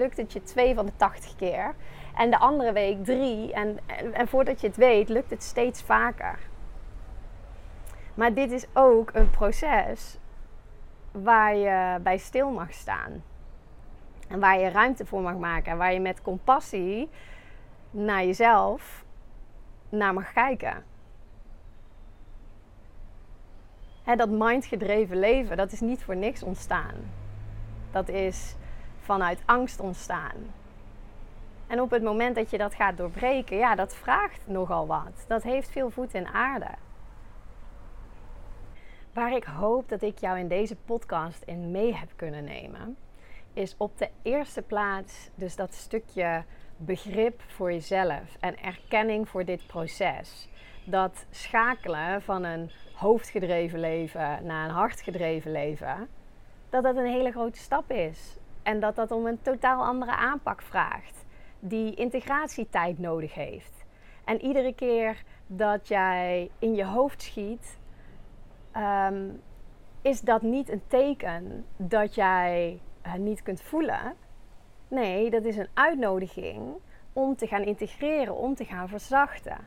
lukt 0.00 0.16
het 0.16 0.32
je 0.32 0.42
twee 0.42 0.74
van 0.74 0.86
de 0.86 0.92
80 0.96 1.36
keer. 1.36 1.74
En 2.16 2.30
de 2.30 2.38
andere 2.38 2.72
week 2.72 3.04
drie. 3.04 3.52
En, 3.52 3.78
en, 3.86 4.14
en 4.14 4.28
voordat 4.28 4.60
je 4.60 4.66
het 4.66 4.76
weet, 4.76 5.08
lukt 5.08 5.30
het 5.30 5.42
steeds 5.42 5.82
vaker. 5.82 6.38
Maar 8.18 8.34
dit 8.34 8.50
is 8.50 8.66
ook 8.72 9.10
een 9.14 9.30
proces 9.30 10.18
waar 11.10 11.56
je 11.56 11.98
bij 12.02 12.18
stil 12.18 12.50
mag 12.50 12.72
staan. 12.72 13.22
En 14.28 14.40
waar 14.40 14.58
je 14.58 14.68
ruimte 14.68 15.06
voor 15.06 15.22
mag 15.22 15.36
maken. 15.36 15.72
En 15.72 15.78
waar 15.78 15.92
je 15.92 16.00
met 16.00 16.22
compassie 16.22 17.08
naar 17.90 18.24
jezelf 18.24 19.04
naar 19.88 20.14
mag 20.14 20.32
kijken. 20.32 20.84
Dat 24.16 24.28
mindgedreven 24.28 25.18
leven, 25.18 25.56
dat 25.56 25.72
is 25.72 25.80
niet 25.80 26.02
voor 26.02 26.16
niks 26.16 26.42
ontstaan. 26.42 26.94
Dat 27.90 28.08
is 28.08 28.54
vanuit 29.00 29.42
angst 29.44 29.80
ontstaan. 29.80 30.36
En 31.66 31.80
op 31.80 31.90
het 31.90 32.02
moment 32.02 32.34
dat 32.34 32.50
je 32.50 32.58
dat 32.58 32.74
gaat 32.74 32.96
doorbreken, 32.96 33.56
ja, 33.56 33.74
dat 33.74 33.94
vraagt 33.94 34.40
nogal 34.46 34.86
wat. 34.86 35.24
Dat 35.28 35.42
heeft 35.42 35.70
veel 35.70 35.90
voet 35.90 36.14
in 36.14 36.26
aarde. 36.26 36.70
Waar 39.12 39.32
ik 39.32 39.44
hoop 39.44 39.88
dat 39.88 40.02
ik 40.02 40.18
jou 40.18 40.38
in 40.38 40.48
deze 40.48 40.76
podcast 40.76 41.42
in 41.42 41.70
mee 41.70 41.94
heb 41.94 42.08
kunnen 42.16 42.44
nemen, 42.44 42.96
is 43.52 43.74
op 43.76 43.98
de 43.98 44.08
eerste 44.22 44.62
plaats 44.62 45.30
dus 45.34 45.56
dat 45.56 45.74
stukje 45.74 46.44
begrip 46.76 47.42
voor 47.46 47.72
jezelf 47.72 48.36
en 48.40 48.62
erkenning 48.62 49.28
voor 49.28 49.44
dit 49.44 49.66
proces. 49.66 50.48
Dat 50.84 51.26
schakelen 51.30 52.22
van 52.22 52.44
een 52.44 52.70
hoofdgedreven 52.94 53.80
leven 53.80 54.44
naar 54.44 54.68
een 54.68 54.74
hartgedreven 54.74 55.52
leven, 55.52 56.08
dat 56.70 56.82
dat 56.82 56.96
een 56.96 57.06
hele 57.12 57.30
grote 57.30 57.58
stap 57.58 57.90
is. 57.90 58.36
En 58.62 58.80
dat 58.80 58.96
dat 58.96 59.10
om 59.10 59.26
een 59.26 59.42
totaal 59.42 59.84
andere 59.84 60.16
aanpak 60.16 60.62
vraagt, 60.62 61.24
die 61.60 61.94
integratietijd 61.94 62.98
nodig 62.98 63.34
heeft. 63.34 63.84
En 64.24 64.42
iedere 64.42 64.74
keer 64.74 65.22
dat 65.46 65.88
jij 65.88 66.50
in 66.58 66.74
je 66.74 66.84
hoofd 66.84 67.22
schiet, 67.22 67.78
ehm, 68.72 69.28
is 70.02 70.20
dat 70.20 70.42
niet 70.42 70.68
een 70.68 70.82
teken 70.86 71.64
dat 71.76 72.14
jij 72.14 72.80
het 73.02 73.20
niet 73.20 73.42
kunt 73.42 73.62
voelen. 73.62 74.14
Nee, 74.88 75.30
dat 75.30 75.44
is 75.44 75.56
een 75.56 75.68
uitnodiging 75.74 76.74
om 77.12 77.36
te 77.36 77.46
gaan 77.46 77.62
integreren, 77.62 78.36
om 78.36 78.54
te 78.54 78.64
gaan 78.64 78.88
verzachten. 78.88 79.58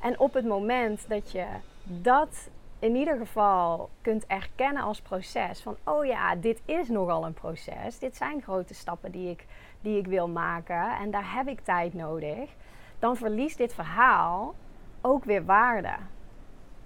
En 0.00 0.18
op 0.18 0.34
het 0.34 0.44
moment 0.44 1.08
dat 1.08 1.30
je 1.30 1.46
dat 1.84 2.50
in 2.78 2.94
ieder 2.94 3.16
geval 3.16 3.90
kunt 4.00 4.26
erkennen 4.26 4.82
als 4.82 5.00
proces, 5.00 5.62
van 5.62 5.76
oh 5.84 6.04
ja, 6.04 6.34
dit 6.36 6.62
is 6.64 6.88
nogal 6.88 7.24
een 7.24 7.34
proces, 7.34 7.98
dit 7.98 8.16
zijn 8.16 8.42
grote 8.42 8.74
stappen 8.74 9.10
die 9.10 9.30
ik, 9.30 9.46
die 9.80 9.98
ik 9.98 10.06
wil 10.06 10.28
maken 10.28 10.96
en 10.98 11.10
daar 11.10 11.34
heb 11.34 11.48
ik 11.48 11.60
tijd 11.60 11.94
nodig, 11.94 12.50
dan 12.98 13.16
verliest 13.16 13.58
dit 13.58 13.74
verhaal 13.74 14.54
ook 15.00 15.24
weer 15.24 15.44
waarde. 15.44 15.94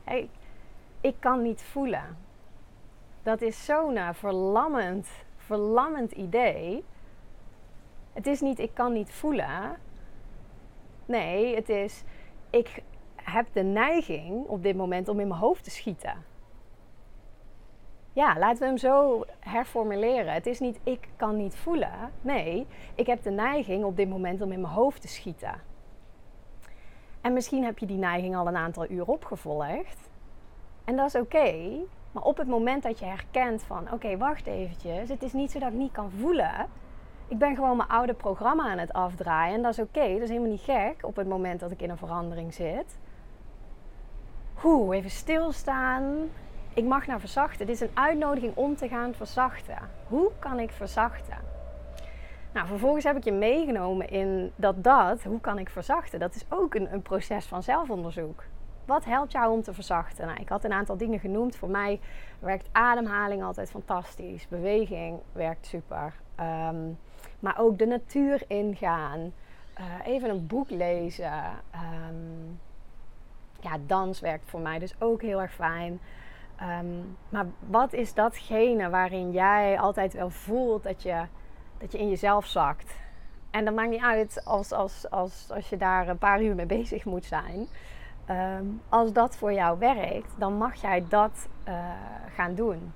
Hey, 0.06 0.28
ik 1.00 1.14
kan 1.18 1.42
niet 1.42 1.62
voelen. 1.62 2.16
Dat 3.22 3.40
is 3.40 3.64
zo'n 3.64 3.98
verlammend, 4.14 5.08
verlammend 5.36 6.12
idee. 6.12 6.84
Het 8.12 8.26
is 8.26 8.40
niet 8.40 8.58
ik 8.58 8.70
kan 8.74 8.92
niet 8.92 9.12
voelen. 9.12 9.78
Nee, 11.06 11.54
het 11.54 11.68
is 11.68 12.02
ik 12.50 12.82
heb 13.14 13.46
de 13.52 13.62
neiging 13.62 14.46
op 14.46 14.62
dit 14.62 14.76
moment 14.76 15.08
om 15.08 15.20
in 15.20 15.28
mijn 15.28 15.40
hoofd 15.40 15.64
te 15.64 15.70
schieten. 15.70 16.24
Ja, 18.12 18.38
laten 18.38 18.58
we 18.58 18.66
hem 18.66 18.78
zo 18.78 19.24
herformuleren. 19.40 20.32
Het 20.32 20.46
is 20.46 20.60
niet 20.60 20.80
ik 20.82 21.08
kan 21.16 21.36
niet 21.36 21.56
voelen. 21.56 22.12
Nee, 22.20 22.66
ik 22.94 23.06
heb 23.06 23.22
de 23.22 23.30
neiging 23.30 23.84
op 23.84 23.96
dit 23.96 24.08
moment 24.08 24.40
om 24.40 24.52
in 24.52 24.60
mijn 24.60 24.72
hoofd 24.72 25.00
te 25.00 25.08
schieten. 25.08 25.60
En 27.26 27.32
misschien 27.32 27.64
heb 27.64 27.78
je 27.78 27.86
die 27.86 27.96
neiging 27.96 28.36
al 28.36 28.46
een 28.46 28.56
aantal 28.56 28.90
uur 28.90 29.06
opgevolgd. 29.06 30.08
En 30.84 30.96
dat 30.96 31.06
is 31.06 31.20
oké. 31.20 31.54
maar 32.12 32.22
op 32.22 32.36
het 32.36 32.48
moment 32.48 32.82
dat 32.82 32.98
je 32.98 33.04
herkent 33.04 33.62
van 33.62 33.92
oké, 33.92 34.16
wacht 34.16 34.46
eventjes. 34.46 35.08
Het 35.08 35.22
is 35.22 35.32
niet 35.32 35.50
zo 35.50 35.58
dat 35.58 35.68
ik 35.68 35.78
niet 35.78 35.92
kan 35.92 36.10
voelen. 36.10 36.66
Ik 37.28 37.38
ben 37.38 37.54
gewoon 37.54 37.76
mijn 37.76 37.88
oude 37.88 38.14
programma 38.14 38.70
aan 38.70 38.78
het 38.78 38.92
afdraaien. 38.92 39.54
En 39.54 39.62
dat 39.62 39.72
is 39.72 39.78
oké. 39.78 40.12
Dat 40.12 40.22
is 40.22 40.28
helemaal 40.28 40.50
niet 40.50 40.60
gek 40.60 40.96
op 41.00 41.16
het 41.16 41.28
moment 41.28 41.60
dat 41.60 41.70
ik 41.70 41.82
in 41.82 41.90
een 41.90 41.96
verandering 41.96 42.54
zit. 42.54 42.98
Oeh, 44.64 44.96
even 44.96 45.10
stilstaan. 45.10 46.30
Ik 46.74 46.84
mag 46.84 47.06
naar 47.06 47.20
verzachten. 47.20 47.66
Dit 47.66 47.74
is 47.74 47.80
een 47.80 47.94
uitnodiging 47.94 48.56
om 48.56 48.76
te 48.76 48.88
gaan 48.88 49.14
verzachten. 49.14 49.78
Hoe 50.08 50.30
kan 50.38 50.58
ik 50.58 50.70
verzachten? 50.70 51.55
Nou, 52.56 52.68
vervolgens 52.68 53.04
heb 53.04 53.16
ik 53.16 53.24
je 53.24 53.32
meegenomen 53.32 54.08
in 54.08 54.52
dat 54.56 54.84
dat, 54.84 55.22
hoe 55.22 55.40
kan 55.40 55.58
ik 55.58 55.68
verzachten? 55.68 56.20
Dat 56.20 56.34
is 56.34 56.44
ook 56.48 56.74
een, 56.74 56.92
een 56.92 57.02
proces 57.02 57.46
van 57.46 57.62
zelfonderzoek. 57.62 58.44
Wat 58.84 59.04
helpt 59.04 59.32
jou 59.32 59.52
om 59.52 59.62
te 59.62 59.74
verzachten? 59.74 60.26
Nou, 60.26 60.40
ik 60.40 60.48
had 60.48 60.64
een 60.64 60.72
aantal 60.72 60.96
dingen 60.96 61.18
genoemd. 61.18 61.56
Voor 61.56 61.68
mij 61.68 62.00
werkt 62.38 62.68
ademhaling 62.72 63.42
altijd 63.42 63.70
fantastisch. 63.70 64.48
Beweging 64.48 65.18
werkt 65.32 65.66
super. 65.66 66.14
Ehm, 66.34 66.90
maar 67.38 67.58
ook 67.58 67.78
de 67.78 67.86
natuur 67.86 68.42
ingaan. 68.46 69.32
Uh, 69.80 69.84
even 70.04 70.30
een 70.30 70.46
boek 70.46 70.70
lezen. 70.70 71.32
Um, 71.74 72.60
ja, 73.60 73.76
dans 73.86 74.20
werkt 74.20 74.50
voor 74.50 74.60
mij 74.60 74.78
dus 74.78 74.94
ook 74.98 75.22
heel 75.22 75.40
erg 75.40 75.54
fijn. 75.54 76.00
Ehm, 76.56 76.86
maar 77.28 77.46
wat 77.68 77.92
is 77.92 78.14
datgene 78.14 78.90
waarin 78.90 79.32
jij 79.32 79.78
altijd 79.78 80.12
wel 80.12 80.30
voelt 80.30 80.82
dat 80.82 81.02
je, 81.02 81.24
dat 81.78 81.92
je 81.92 81.98
in 81.98 82.08
jezelf 82.08 82.46
zakt? 82.46 82.94
En 83.50 83.64
dat 83.64 83.74
maakt 83.74 83.90
niet 83.90 84.02
uit 84.02 84.44
als, 84.44 84.72
als, 84.72 85.10
als, 85.10 85.46
als 85.50 85.68
je 85.68 85.76
daar 85.76 86.08
een 86.08 86.18
paar 86.18 86.42
uur 86.42 86.54
mee 86.54 86.66
bezig 86.66 87.04
moet 87.04 87.24
zijn. 87.24 87.66
Ehm, 88.26 88.64
als 88.88 89.12
dat 89.12 89.36
voor 89.36 89.52
jou 89.52 89.78
werkt, 89.78 90.34
dan 90.38 90.56
mag 90.56 90.74
jij 90.74 91.04
dat 91.08 91.48
uh, 91.68 91.74
gaan 92.34 92.54
doen. 92.54 92.92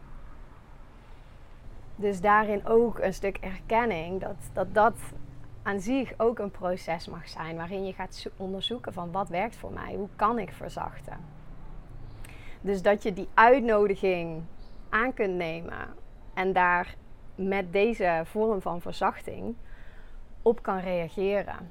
Dus 1.96 2.20
daarin 2.20 2.66
ook 2.66 2.98
een 2.98 3.14
stuk 3.14 3.36
erkenning 3.36 4.20
dat 4.20 4.36
dat, 4.52 4.74
dat 4.74 4.94
aan 5.62 5.80
zich 5.80 6.12
ook 6.16 6.38
een 6.38 6.50
proces 6.50 7.08
mag 7.08 7.28
zijn 7.28 7.56
waarin 7.56 7.86
je 7.86 7.92
gaat 7.92 8.30
onderzoeken 8.36 8.92
van 8.92 9.12
wat 9.12 9.28
werkt 9.28 9.56
voor 9.56 9.72
mij, 9.72 9.94
hoe 9.94 10.08
kan 10.16 10.38
ik 10.38 10.52
verzachten. 10.52 11.16
Dus 12.60 12.82
dat 12.82 13.02
je 13.02 13.12
die 13.12 13.28
uitnodiging 13.34 14.42
aan 14.88 15.14
kunt 15.14 15.34
nemen 15.34 15.88
en 16.34 16.52
daar 16.52 16.94
met 17.48 17.72
deze 17.72 18.22
vorm 18.24 18.60
van 18.60 18.80
verzachting 18.80 19.54
op 20.42 20.62
kan 20.62 20.78
reageren. 20.78 21.70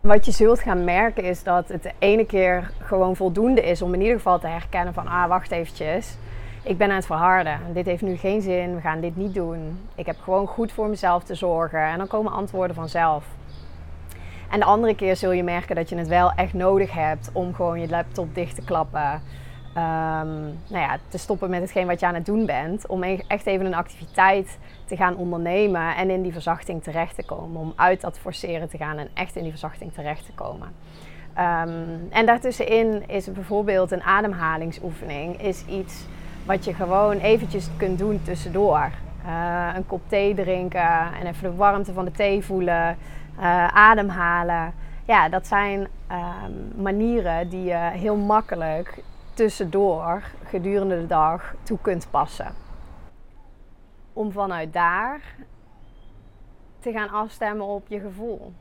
Wat 0.00 0.24
je 0.24 0.32
zult 0.32 0.60
gaan 0.60 0.84
merken 0.84 1.24
is 1.24 1.42
dat 1.42 1.68
het 1.68 1.82
de 1.82 1.92
ene 1.98 2.26
keer 2.26 2.70
gewoon 2.78 3.16
voldoende 3.16 3.62
is 3.62 3.82
om 3.82 3.94
in 3.94 4.00
ieder 4.00 4.16
geval 4.16 4.38
te 4.38 4.46
herkennen 4.46 4.94
van 4.94 5.06
ah 5.06 5.28
wacht 5.28 5.50
eventjes, 5.50 6.16
ik 6.62 6.78
ben 6.78 6.88
aan 6.88 6.96
het 6.96 7.06
verharden. 7.06 7.60
Dit 7.72 7.86
heeft 7.86 8.02
nu 8.02 8.16
geen 8.16 8.42
zin, 8.42 8.74
we 8.74 8.80
gaan 8.80 9.00
dit 9.00 9.16
niet 9.16 9.34
doen. 9.34 9.88
Ik 9.94 10.06
heb 10.06 10.20
gewoon 10.20 10.46
goed 10.46 10.72
voor 10.72 10.88
mezelf 10.88 11.22
te 11.22 11.34
zorgen 11.34 11.82
en 11.82 11.98
dan 11.98 12.06
komen 12.06 12.32
antwoorden 12.32 12.76
vanzelf. 12.76 13.24
En 14.50 14.58
de 14.58 14.64
andere 14.64 14.94
keer 14.94 15.16
zul 15.16 15.32
je 15.32 15.42
merken 15.42 15.76
dat 15.76 15.88
je 15.88 15.96
het 15.96 16.08
wel 16.08 16.32
echt 16.32 16.52
nodig 16.52 16.92
hebt 16.92 17.30
om 17.32 17.54
gewoon 17.54 17.80
je 17.80 17.88
laptop 17.88 18.34
dicht 18.34 18.54
te 18.54 18.64
klappen. 18.64 19.22
Um, 19.76 20.58
nou 20.68 20.84
ja, 20.84 20.98
te 21.08 21.18
stoppen 21.18 21.50
met 21.50 21.60
hetgeen 21.60 21.86
wat 21.86 22.00
je 22.00 22.06
aan 22.06 22.14
het 22.14 22.26
doen 22.26 22.46
bent. 22.46 22.86
Om 22.86 23.02
e-, 23.02 23.20
echt 23.26 23.46
even 23.46 23.66
een 23.66 23.74
activiteit 23.74 24.58
te 24.84 24.96
gaan 24.96 25.16
ondernemen 25.16 25.96
en 25.96 26.10
in 26.10 26.22
die 26.22 26.32
verzachting 26.32 26.82
terecht 26.82 27.14
te 27.14 27.24
komen. 27.24 27.60
Om 27.60 27.72
uit 27.76 28.00
dat 28.00 28.18
forceren 28.18 28.68
te 28.68 28.76
gaan 28.76 28.98
en 28.98 29.08
echt 29.14 29.36
in 29.36 29.42
die 29.42 29.50
verzachting 29.50 29.92
terecht 29.92 30.26
te 30.26 30.32
komen. 30.32 30.68
Ehm, 31.34 31.70
en 32.10 32.26
daartussenin 32.26 33.08
is 33.08 33.32
bijvoorbeeld 33.32 33.90
een 33.90 34.02
ademhalingsoefening 34.02 35.42
is 35.42 35.64
iets 35.64 36.04
wat 36.46 36.64
je 36.64 36.74
gewoon 36.74 37.18
eventjes 37.18 37.68
kunt 37.76 37.98
doen 37.98 38.20
tussendoor. 38.22 38.90
Uh, 39.26 39.68
een 39.74 39.86
kop 39.86 40.00
thee 40.08 40.34
drinken 40.34 41.14
en 41.20 41.26
even 41.26 41.50
de 41.50 41.56
warmte 41.56 41.92
van 41.92 42.04
de 42.04 42.10
thee 42.10 42.44
voelen, 42.44 42.96
uh, 43.38 43.66
ademhalen. 43.66 44.72
Ja, 45.04 45.28
dat 45.28 45.46
zijn 45.46 45.80
um, 45.80 46.82
manieren 46.82 47.48
die 47.48 47.64
je 47.64 47.90
heel 47.92 48.16
makkelijk 48.16 49.02
tussendoor 49.34 50.22
gedurende 50.44 51.00
de 51.00 51.06
dag 51.06 51.54
toe 51.62 51.78
kunt 51.80 52.10
passen. 52.10 52.54
Om 54.12 54.32
vanuit 54.32 54.72
daar 54.72 55.20
te 56.78 56.92
gaan 56.92 57.08
afstemmen 57.08 57.66
op 57.66 57.88
je 57.88 58.00
gevoel. 58.00 58.52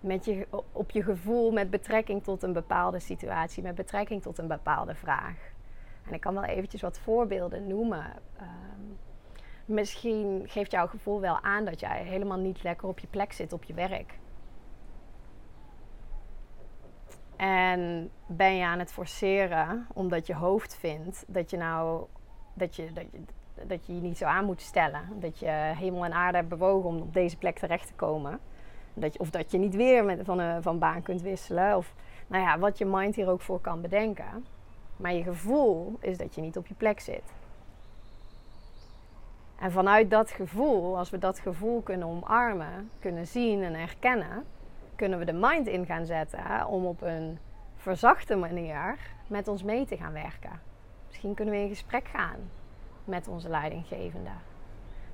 Met 0.00 0.24
je, 0.24 0.46
op 0.72 0.90
je 0.90 1.02
gevoel 1.02 1.52
met 1.52 1.70
betrekking 1.70 2.24
tot 2.24 2.42
een 2.42 2.52
bepaalde 2.52 2.98
situatie, 2.98 3.62
met 3.62 3.74
betrekking 3.74 4.22
tot 4.22 4.38
een 4.38 4.48
bepaalde 4.48 4.94
vraag. 4.94 5.52
En 6.06 6.12
ik 6.12 6.20
kan 6.20 6.34
wel 6.34 6.44
eventjes 6.44 6.80
wat 6.80 6.98
voorbeelden 6.98 7.66
noemen. 7.66 8.12
Um, 8.40 8.98
misschien 9.64 10.42
geeft 10.46 10.70
jouw 10.70 10.86
gevoel 10.86 11.20
wel 11.20 11.40
aan 11.40 11.64
dat 11.64 11.80
jij 11.80 12.02
helemaal 12.02 12.38
niet 12.38 12.62
lekker 12.62 12.88
op 12.88 12.98
je 12.98 13.06
plek 13.06 13.32
zit 13.32 13.52
op 13.52 13.64
je 13.64 13.74
werk. 13.74 14.18
En 17.36 18.10
ben 18.26 18.56
je 18.56 18.64
aan 18.64 18.78
het 18.78 18.92
forceren 18.92 19.86
omdat 19.92 20.26
je 20.26 20.34
hoofd 20.34 20.76
vindt 20.76 21.24
dat 21.26 21.50
je 21.50 21.56
nou 21.56 22.06
dat 22.54 22.76
je, 22.76 22.92
dat 22.92 23.04
je, 23.12 23.20
dat 23.66 23.86
je 23.86 23.94
je 23.94 24.00
niet 24.00 24.18
zo 24.18 24.24
aan 24.24 24.44
moet 24.44 24.60
stellen. 24.60 25.02
Dat 25.20 25.38
je 25.38 25.50
hemel 25.76 26.04
en 26.04 26.12
aarde 26.12 26.36
hebt 26.36 26.48
bewogen 26.48 26.88
om 26.88 27.00
op 27.00 27.14
deze 27.14 27.36
plek 27.36 27.58
terecht 27.58 27.86
te 27.86 27.94
komen. 27.94 28.40
Dat 28.94 29.12
je, 29.12 29.18
of 29.18 29.30
dat 29.30 29.50
je 29.50 29.58
niet 29.58 29.74
weer 29.74 30.04
met, 30.04 30.20
van, 30.24 30.38
een, 30.38 30.62
van 30.62 30.78
baan 30.78 31.02
kunt 31.02 31.22
wisselen. 31.22 31.76
Of 31.76 31.94
nou 32.26 32.42
ja, 32.42 32.58
wat 32.58 32.78
je 32.78 32.84
mind 32.84 33.14
hier 33.14 33.28
ook 33.28 33.40
voor 33.40 33.60
kan 33.60 33.80
bedenken. 33.80 34.46
Maar 34.96 35.12
je 35.12 35.22
gevoel 35.22 35.96
is 36.00 36.18
dat 36.18 36.34
je 36.34 36.40
niet 36.40 36.56
op 36.56 36.66
je 36.66 36.74
plek 36.74 37.00
zit. 37.00 37.32
En 39.58 39.72
vanuit 39.72 40.10
dat 40.10 40.30
gevoel, 40.30 40.98
als 40.98 41.10
we 41.10 41.18
dat 41.18 41.38
gevoel 41.38 41.80
kunnen 41.80 42.08
omarmen, 42.08 42.90
kunnen 43.00 43.26
zien 43.26 43.62
en 43.62 43.74
erkennen, 43.74 44.44
kunnen 44.96 45.18
we 45.18 45.24
de 45.24 45.32
mind 45.32 45.66
in 45.66 45.86
gaan 45.86 46.06
zetten 46.06 46.66
om 46.66 46.84
op 46.86 47.02
een 47.02 47.38
verzachte 47.76 48.36
manier 48.36 48.98
met 49.26 49.48
ons 49.48 49.62
mee 49.62 49.86
te 49.86 49.96
gaan 49.96 50.12
werken. 50.12 50.60
Misschien 51.06 51.34
kunnen 51.34 51.54
we 51.54 51.60
in 51.60 51.68
gesprek 51.68 52.08
gaan 52.08 52.50
met 53.04 53.28
onze 53.28 53.48
leidinggevende. 53.48 54.30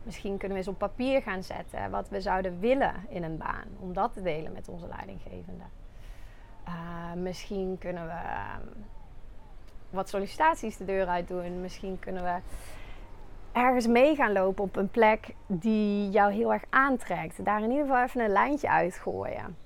Misschien 0.02 0.36
kunnen 0.36 0.58
we 0.58 0.64
eens 0.64 0.72
op 0.72 0.78
papier 0.78 1.22
gaan 1.22 1.42
zetten 1.42 1.90
wat 1.90 2.08
we 2.08 2.20
zouden 2.20 2.60
willen 2.60 2.94
in 3.08 3.22
een 3.22 3.36
baan, 3.36 3.66
om 3.78 3.92
dat 3.92 4.12
te 4.12 4.22
delen 4.22 4.52
met 4.52 4.68
onze 4.68 4.86
leidinggevende. 4.86 5.64
Uh, 6.68 7.12
misschien 7.12 7.78
kunnen 7.78 8.06
we 8.06 8.12
ehm, 8.12 8.66
wat 9.90 10.08
sollicitaties 10.08 10.76
de 10.76 10.84
deur 10.84 11.06
uit 11.06 11.28
doen. 11.28 11.60
Misschien 11.60 11.98
kunnen 11.98 12.22
we 12.22 12.38
ergens 13.52 13.86
mee 13.86 14.14
gaan 14.14 14.32
lopen 14.32 14.64
op 14.64 14.76
een 14.76 14.90
plek 14.90 15.34
die 15.46 16.10
jou 16.10 16.32
heel 16.32 16.52
erg 16.52 16.64
aantrekt. 16.70 17.44
Daar 17.44 17.62
in 17.62 17.70
ieder 17.70 17.86
geval 17.86 18.02
even 18.02 18.20
een 18.20 18.30
lijntje 18.30 18.68
uitgooien. 18.68 19.56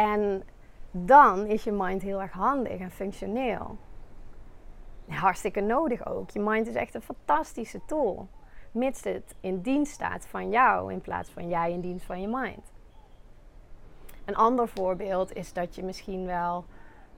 En 0.00 0.42
dan 0.90 1.46
is 1.46 1.64
je 1.64 1.72
mind 1.72 2.02
heel 2.02 2.20
erg 2.20 2.32
handig 2.32 2.78
en 2.78 2.90
functioneel. 2.90 3.76
Hartstikke 5.08 5.60
nodig 5.60 6.06
ook. 6.06 6.30
Je 6.30 6.40
mind 6.40 6.66
is 6.66 6.74
echt 6.74 6.94
een 6.94 7.02
fantastische 7.02 7.80
tool. 7.86 8.28
Mits 8.72 9.04
het 9.04 9.34
in 9.40 9.60
dienst 9.60 9.92
staat 9.92 10.26
van 10.26 10.50
jou 10.50 10.92
in 10.92 11.00
plaats 11.00 11.30
van 11.30 11.48
jij 11.48 11.72
in 11.72 11.80
dienst 11.80 12.06
van 12.06 12.20
je 12.20 12.28
mind. 12.28 12.72
Een 14.24 14.36
ander 14.36 14.68
voorbeeld 14.68 15.34
is 15.34 15.52
dat 15.52 15.74
je 15.74 15.82
misschien 15.82 16.26
wel 16.26 16.64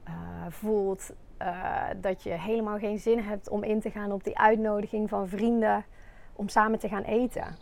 uh, 0.08 0.14
voelt 0.48 1.12
uh, 1.42 1.84
dat 1.96 2.22
je 2.22 2.30
helemaal 2.30 2.78
geen 2.78 2.98
zin 2.98 3.18
hebt 3.18 3.48
om 3.48 3.62
in 3.62 3.80
te 3.80 3.90
gaan 3.90 4.12
op 4.12 4.24
die 4.24 4.38
uitnodiging 4.38 5.08
van 5.08 5.28
vrienden 5.28 5.84
om 6.32 6.48
samen 6.48 6.78
te 6.78 6.88
gaan 6.88 7.02
eten. 7.02 7.56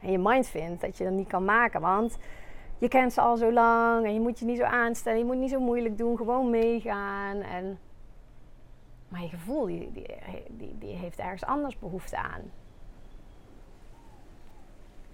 En 0.00 0.10
je 0.10 0.18
mind 0.18 0.46
vindt 0.46 0.80
dat 0.80 0.96
je 0.96 1.04
dat 1.04 1.12
niet 1.12 1.28
kan 1.28 1.44
maken, 1.44 1.80
want 1.80 2.18
je 2.78 2.88
kent 2.88 3.12
ze 3.12 3.20
al 3.20 3.36
zo 3.36 3.52
lang 3.52 4.06
en 4.06 4.14
je 4.14 4.20
moet 4.20 4.38
je 4.38 4.44
niet 4.44 4.58
zo 4.58 4.64
aanstellen, 4.64 5.18
je 5.18 5.24
moet 5.24 5.36
niet 5.36 5.50
zo 5.50 5.60
moeilijk 5.60 5.98
doen, 5.98 6.16
gewoon 6.16 6.50
meegaan. 6.50 7.36
En... 7.36 7.78
Maar 9.08 9.22
je 9.22 9.28
gevoel 9.28 9.66
die, 9.66 9.92
die, 10.48 10.78
die, 10.78 10.94
heeft 10.94 11.18
ergens 11.18 11.44
anders 11.44 11.78
behoefte 11.78 12.16
aan. 12.16 12.40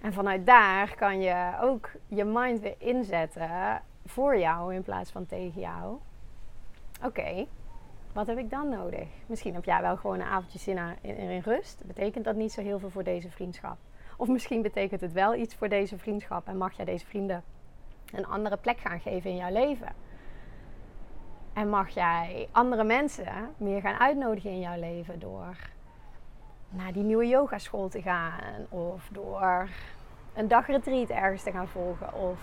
En 0.01 0.13
vanuit 0.13 0.45
daar 0.45 0.95
kan 0.95 1.21
je 1.21 1.53
ook 1.61 1.91
je 2.07 2.23
mind 2.23 2.59
weer 2.59 2.75
inzetten 2.77 3.81
voor 4.05 4.37
jou 4.37 4.73
in 4.73 4.83
plaats 4.83 5.11
van 5.11 5.25
tegen 5.25 5.61
jou. 5.61 5.97
Oké, 7.03 7.45
wat 8.13 8.27
heb 8.27 8.37
ik 8.37 8.49
dan 8.49 8.69
nodig? 8.69 9.07
Misschien 9.25 9.53
heb 9.53 9.65
jij 9.65 9.81
wel 9.81 9.97
gewoon 9.97 10.19
een 10.19 10.27
avondje 10.27 10.59
zin 10.59 10.79
in, 11.01 11.17
in 11.17 11.41
rust. 11.41 11.83
Betekent 11.85 12.25
dat 12.25 12.35
niet 12.35 12.51
zo 12.51 12.61
heel 12.61 12.79
veel 12.79 12.89
voor 12.89 13.03
deze 13.03 13.31
vriendschap? 13.31 13.77
Of 14.17 14.27
misschien 14.27 14.61
betekent 14.61 15.01
het 15.01 15.11
wel 15.11 15.35
iets 15.35 15.55
voor 15.55 15.69
deze 15.69 15.97
vriendschap 15.97 16.47
en 16.47 16.57
mag 16.57 16.73
jij 16.73 16.85
deze 16.85 17.05
vrienden 17.05 17.43
een 18.13 18.27
andere 18.27 18.57
plek 18.57 18.79
gaan 18.79 18.99
geven 18.99 19.29
in 19.29 19.35
jouw 19.35 19.51
leven. 19.51 19.95
En 21.53 21.69
mag 21.69 21.89
jij 21.89 22.47
andere 22.51 22.83
mensen 22.83 23.55
meer 23.57 23.81
gaan 23.81 23.99
uitnodigen 23.99 24.51
in 24.51 24.59
jouw 24.59 24.79
leven 24.79 25.19
door 25.19 25.55
naar 26.69 26.93
die 26.93 27.03
nieuwe 27.03 27.27
yogaschool 27.27 27.89
te 27.89 28.01
gaan 28.01 28.65
of 28.69 29.09
door 29.11 29.67
een 30.33 30.47
dagretreat 30.47 31.09
ergens 31.09 31.43
te 31.43 31.51
gaan 31.51 31.67
volgen 31.67 32.13
of 32.13 32.39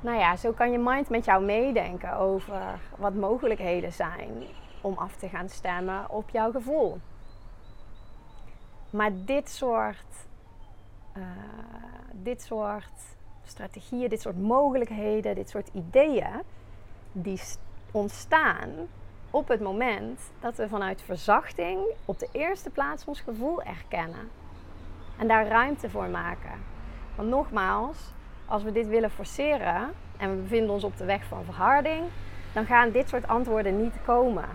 nou 0.00 0.18
ja, 0.18 0.36
zo 0.36 0.52
kan 0.52 0.72
je 0.72 0.78
mind 0.78 1.08
met 1.08 1.24
jou 1.24 1.44
meedenken 1.44 2.16
over 2.16 2.80
wat 2.96 3.14
mogelijkheden 3.14 3.92
zijn 3.92 4.30
om 4.80 4.98
af 4.98 5.16
te 5.16 5.28
gaan 5.28 5.48
stemmen 5.48 6.10
op 6.10 6.30
jouw 6.30 6.50
gevoel. 6.50 6.98
Maar 8.90 9.10
dit 9.14 9.50
soort, 9.50 10.28
uh, 11.16 11.24
dit 12.12 12.42
soort 12.42 13.16
strategieën, 13.50 14.08
dit 14.08 14.20
soort 14.20 14.38
mogelijkheden, 14.42 15.34
dit 15.34 15.48
soort 15.48 15.68
ideeën, 15.72 16.42
die 17.12 17.40
ontstaan 17.90 18.68
op 19.30 19.48
het 19.48 19.60
moment 19.60 20.20
dat 20.40 20.56
we 20.56 20.68
vanuit 20.68 21.02
verzachting 21.02 21.80
op 22.04 22.18
de 22.18 22.28
eerste 22.32 22.70
plaats 22.70 23.04
ons 23.04 23.20
gevoel 23.20 23.62
erkennen. 23.62 24.30
En 25.18 25.28
daar 25.28 25.46
ruimte 25.46 25.90
voor 25.90 26.08
maken. 26.08 26.62
Want 27.16 27.28
nogmaals, 27.28 27.98
als 28.46 28.62
we 28.62 28.72
dit 28.72 28.86
willen 28.86 29.10
forceren 29.10 29.92
en 30.16 30.30
we 30.30 30.42
bevinden 30.42 30.74
ons 30.74 30.84
op 30.84 30.96
de 30.96 31.04
weg 31.04 31.24
van 31.24 31.44
verharding, 31.44 32.02
dan 32.52 32.66
gaan 32.66 32.90
dit 32.90 33.08
soort 33.08 33.26
antwoorden 33.26 33.82
niet 33.82 33.94
komen 34.04 34.48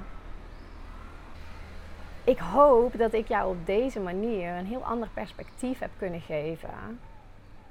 ik 2.26 2.40
hoop 2.40 2.98
dat 2.98 3.14
ik 3.14 3.28
jou 3.28 3.50
op 3.50 3.66
deze 3.66 4.00
manier 4.00 4.54
een 4.54 4.66
heel 4.66 4.84
ander 4.84 5.10
perspectief 5.14 5.80
heb 5.80 5.90
kunnen 5.98 6.22
geven 6.22 7.00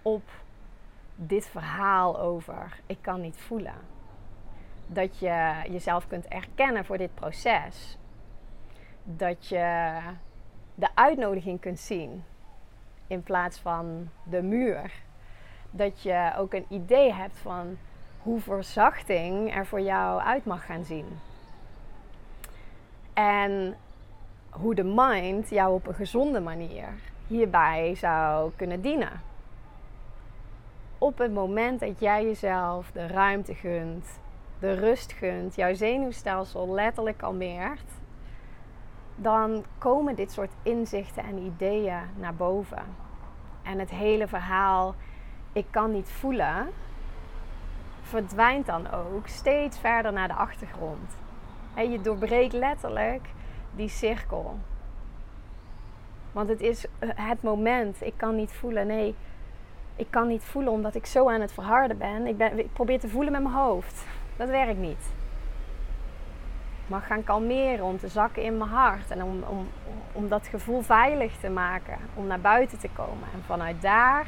op 0.02 0.22
dit 1.14 1.46
verhaal 1.46 2.20
over 2.20 2.80
ik 2.86 2.98
kan 3.00 3.20
niet 3.20 3.36
voelen. 3.36 3.74
Dat 4.86 5.18
je 5.18 5.62
jezelf 5.68 6.06
kunt 6.06 6.26
erkennen 6.26 6.84
voor 6.84 6.98
dit 6.98 7.14
proces. 7.14 7.98
Dat 9.04 9.48
je 9.48 9.98
de 10.74 10.88
uitnodiging 10.94 11.60
kunt 11.60 11.78
zien 11.78 12.24
in 13.06 13.22
plaats 13.22 13.58
van 13.58 14.08
de 14.22 14.42
muur. 14.42 14.92
Dat 15.70 16.02
je 16.02 16.32
ook 16.36 16.52
een 16.52 16.66
idee 16.68 17.12
hebt 17.12 17.38
van 17.38 17.78
hoe 18.22 18.40
verzachting 18.40 19.54
er 19.54 19.66
voor 19.66 19.80
jou 19.80 20.20
uit 20.20 20.44
mag 20.44 20.66
gaan 20.66 20.84
zien. 20.84 21.06
En 23.12 23.76
hoe 24.50 24.74
de 24.74 24.92
mind 24.94 25.50
jou 25.50 25.74
op 25.74 25.86
een 25.86 25.94
gezonde 25.94 26.40
manier 26.40 26.88
hierbij 27.26 27.94
zou 27.94 28.52
kunnen 28.56 28.80
dienen. 28.80 29.20
Op 30.98 31.18
het 31.18 31.32
moment 31.32 31.80
dat 31.80 32.00
jij 32.00 32.24
jezelf 32.24 32.90
de 32.90 33.06
ruimte 33.06 33.54
gunt, 33.54 34.20
de 34.58 34.72
rust 34.72 35.12
gunt, 35.12 35.54
jouw 35.54 35.74
zenuwstelsel 35.74 36.74
letterlijk 36.74 37.16
kalmeert, 37.16 37.90
dan 39.16 39.64
komen 39.78 40.14
dit 40.14 40.32
soort 40.32 40.52
inzichten 40.62 41.24
en 41.24 41.38
ideeën 41.38 42.00
naar 42.16 42.34
boven. 42.34 42.82
En 43.62 43.78
het 43.78 43.90
hele 43.90 44.28
verhaal, 44.28 44.94
ik 45.52 45.66
kan 45.70 45.92
niet 45.92 46.08
voelen, 46.08 46.68
verdwijnt 48.02 48.66
dan 48.66 48.90
ook 48.90 49.26
steeds 49.26 49.78
verder 49.78 50.12
naar 50.12 50.28
de 50.28 50.34
achtergrond. 50.34 51.16
En 51.74 51.90
je 51.90 52.00
doorbreekt 52.00 52.52
letterlijk 52.52 53.28
die 53.76 53.88
cirkel. 53.88 54.58
Want 56.32 56.48
het 56.48 56.60
is 56.60 56.86
eh, 56.98 57.08
het 57.14 57.42
moment. 57.42 58.02
Ik 58.02 58.14
kan 58.16 58.34
niet 58.36 58.52
voelen. 58.52 58.86
Nee, 58.86 59.14
ik 59.96 60.06
kan 60.10 60.28
niet 60.28 60.44
voelen 60.44 60.72
omdat 60.72 60.94
ik 60.94 61.06
zo 61.06 61.30
aan 61.30 61.40
het 61.40 61.52
verharden 61.52 61.98
ben. 61.98 62.26
Ik, 62.26 62.36
ben, 62.36 62.58
ik 62.58 62.72
probeer 62.72 63.00
te 63.00 63.08
voelen 63.08 63.32
met 63.32 63.42
mijn 63.42 63.54
hoofd. 63.54 64.06
Dat 64.36 64.48
werkt 64.48 64.78
niet. 64.78 65.12
Ik 66.82 66.90
mag 66.90 67.06
gaan 67.06 67.24
kalmeren 67.24 67.84
om 67.84 67.98
te 67.98 68.08
zakken 68.08 68.42
in 68.42 68.58
mijn 68.58 68.70
hart. 68.70 69.10
En 69.10 69.22
om, 69.22 69.42
om, 69.42 69.68
om 70.12 70.28
dat 70.28 70.46
gevoel 70.46 70.80
veilig 70.82 71.36
te 71.36 71.48
maken. 71.48 71.98
Om 72.14 72.26
naar 72.26 72.40
buiten 72.40 72.78
te 72.78 72.88
komen. 72.94 73.28
En 73.34 73.42
vanuit 73.46 73.82
daar 73.82 74.26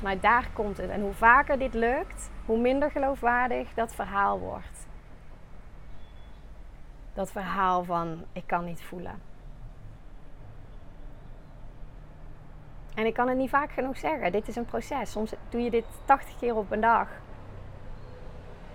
Vanuit 0.00 0.22
daar 0.22 0.50
komt 0.52 0.76
het. 0.76 0.90
En 0.90 1.00
hoe 1.00 1.12
vaker 1.12 1.58
dit 1.58 1.74
lukt, 1.74 2.30
hoe 2.46 2.58
minder 2.58 2.90
geloofwaardig 2.90 3.74
dat 3.74 3.94
verhaal 3.94 4.38
wordt. 4.38 4.88
Dat 7.14 7.30
verhaal 7.30 7.84
van 7.84 8.24
ik 8.32 8.46
kan 8.46 8.64
niet 8.64 8.82
voelen. 8.82 9.29
En 13.00 13.06
ik 13.06 13.14
kan 13.14 13.28
het 13.28 13.36
niet 13.36 13.50
vaak 13.50 13.72
genoeg 13.72 13.98
zeggen. 13.98 14.32
Dit 14.32 14.48
is 14.48 14.56
een 14.56 14.64
proces. 14.64 15.10
Soms 15.10 15.32
doe 15.48 15.60
je 15.60 15.70
dit 15.70 15.84
80 16.04 16.38
keer 16.38 16.56
op 16.56 16.70
een 16.70 16.80
dag. 16.80 17.08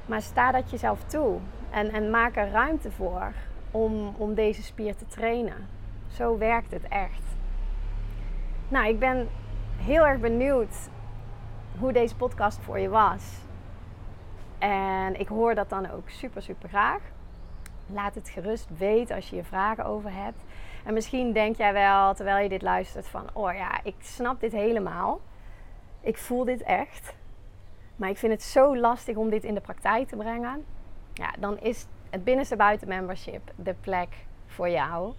Maar 0.06 0.22
sta 0.22 0.52
dat 0.52 0.72
jezelf 0.72 1.04
toe. 1.04 1.40
En, 1.70 1.92
en 1.92 2.10
maak 2.10 2.36
er 2.36 2.50
ruimte 2.50 2.92
voor 2.92 3.32
om, 3.72 4.16
om 4.18 4.34
deze 4.34 4.64
spier 4.64 4.96
te 4.96 5.06
trainen. 5.06 5.68
Zo 6.08 6.38
werkt 6.38 6.72
het 6.72 6.88
echt. 6.88 7.24
Nou, 8.68 8.88
ik 8.88 9.00
ben 9.00 9.30
heel 9.78 10.06
erg 10.06 10.20
benieuwd 10.20 10.76
hoe 11.80 11.92
deze 11.92 12.16
podcast 12.16 12.60
voor 12.62 12.80
je 12.80 12.90
was. 12.90 13.24
En 14.58 15.20
ik 15.20 15.28
hoor 15.28 15.56
dat 15.56 15.70
dan 15.70 15.92
ook 15.92 16.10
super, 16.10 16.42
super 16.42 16.70
graag. 16.70 17.02
Laat 17.88 18.16
het 18.16 18.30
gerust 18.30 18.68
weten 18.78 19.16
als 19.16 19.30
je 19.30 19.36
je 19.36 19.44
vragen 19.44 19.86
over 19.86 20.14
hebt. 20.14 20.44
En 20.86 20.94
misschien 20.94 21.32
denk 21.32 21.56
jij 21.56 21.74
wel, 21.74 22.14
terwijl 22.14 22.44
je 22.44 22.50
dit 22.50 22.62
luistert, 22.62 23.08
van: 23.08 23.30
oh 23.34 23.54
ja, 23.54 23.80
ik 23.84 23.96
snap 24.00 24.40
dit 24.40 24.52
helemaal. 24.52 25.20
Ik 26.02 26.18
voel 26.18 26.46
dit 26.46 26.62
echt. 26.62 27.16
Maar 27.96 28.10
ik 28.10 28.18
vind 28.18 28.32
het 28.32 28.44
zo 28.44 28.78
lastig 28.78 29.16
om 29.16 29.30
dit 29.30 29.44
in 29.44 29.54
de 29.54 29.62
praktijk 29.62 30.08
te 30.08 30.16
brengen. 30.16 30.66
Ja, 31.14 31.34
dan 31.40 31.60
is 31.60 31.86
het 32.10 32.24
binnenste 32.24 32.56
buiten 32.56 32.88
membership 32.88 33.52
de 33.56 33.76
plek 33.82 34.10
voor 34.48 34.70
jou. 34.70 35.14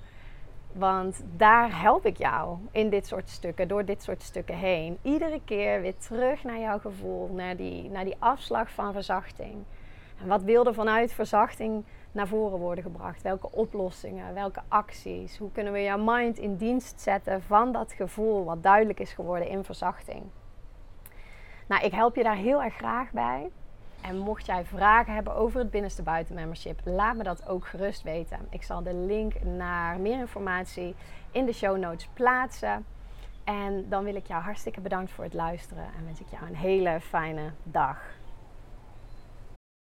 Want 0.73 1.25
daar 1.37 1.81
help 1.81 2.07
ik 2.07 2.17
jou 2.17 2.59
in 2.71 2.91
dit 2.91 3.07
soort 3.07 3.29
stukken, 3.29 3.69
door 3.69 3.85
dit 3.85 4.03
soort 4.03 4.23
stukken 4.23 4.57
heen. 4.57 4.99
Iedere 5.03 5.41
keer 5.45 5.81
weer 5.81 5.97
terug 5.97 6.45
naar 6.45 6.59
jouw 6.59 6.79
gevoel, 6.79 7.31
naar 7.35 7.57
die, 7.57 7.91
naar 7.91 8.05
die 8.05 8.17
afslag 8.19 8.71
van 8.71 8.93
verzachting. 8.93 9.55
En 10.21 10.27
wat 10.27 10.43
wil 10.43 10.67
er 10.67 10.75
vanuit 10.75 11.13
verzachting 11.13 11.85
naar 12.17 12.29
voren 12.29 12.59
worden 12.59 12.85
gebracht? 12.85 13.23
Welke 13.23 13.51
oplossingen, 13.51 14.35
welke 14.35 14.63
acties? 14.69 15.39
Hoe 15.39 15.53
kunnen 15.53 15.73
we 15.73 15.83
jouw 15.83 15.99
mind 15.99 16.39
in 16.39 16.57
dienst 16.57 17.01
zetten 17.01 17.43
van 17.43 17.73
dat 17.73 17.93
gevoel 17.93 18.45
wat 18.45 18.63
duidelijk 18.63 19.01
is 19.01 19.13
geworden 19.13 19.49
in 19.49 19.65
verzachting? 19.65 20.23
Nou, 21.67 21.85
ik 21.85 21.93
help 21.93 22.17
je 22.17 22.23
daar 22.23 22.37
heel 22.37 22.63
erg 22.63 22.75
graag 22.75 23.11
bij. 23.11 23.51
En 24.01 24.19
mocht 24.19 24.47
jij 24.47 24.65
vragen 24.65 25.15
hebben 25.15 25.35
over 25.35 25.61
het 25.61 25.71
binnenste 25.71 26.03
buiten 26.03 26.35
membership, 26.35 26.81
laat 26.85 27.17
me 27.17 27.23
dat 27.23 27.49
ook 27.49 27.67
gerust 27.67 28.03
weten. 28.03 28.39
Ik 28.51 28.63
zal 28.63 28.83
de 28.83 28.95
link 28.95 29.43
naar 29.43 30.01
meer 30.01 30.19
informatie 30.19 30.95
in 31.31 31.45
de 31.47 31.53
show 31.53 31.79
notes 31.79 32.09
plaatsen. 32.13 32.85
En 33.45 33.89
dan 33.89 34.05
wil 34.05 34.15
ik 34.15 34.27
jou 34.27 34.43
hartstikke 34.43 34.81
bedankt 34.81 35.11
voor 35.11 35.25
het 35.25 35.35
luisteren 35.35 35.85
en 35.85 36.05
wens 36.05 36.21
ik 36.21 36.27
jou 36.31 36.47
een 36.47 36.57
hele 36.57 37.01
fijne 37.01 37.53
dag. 37.63 38.16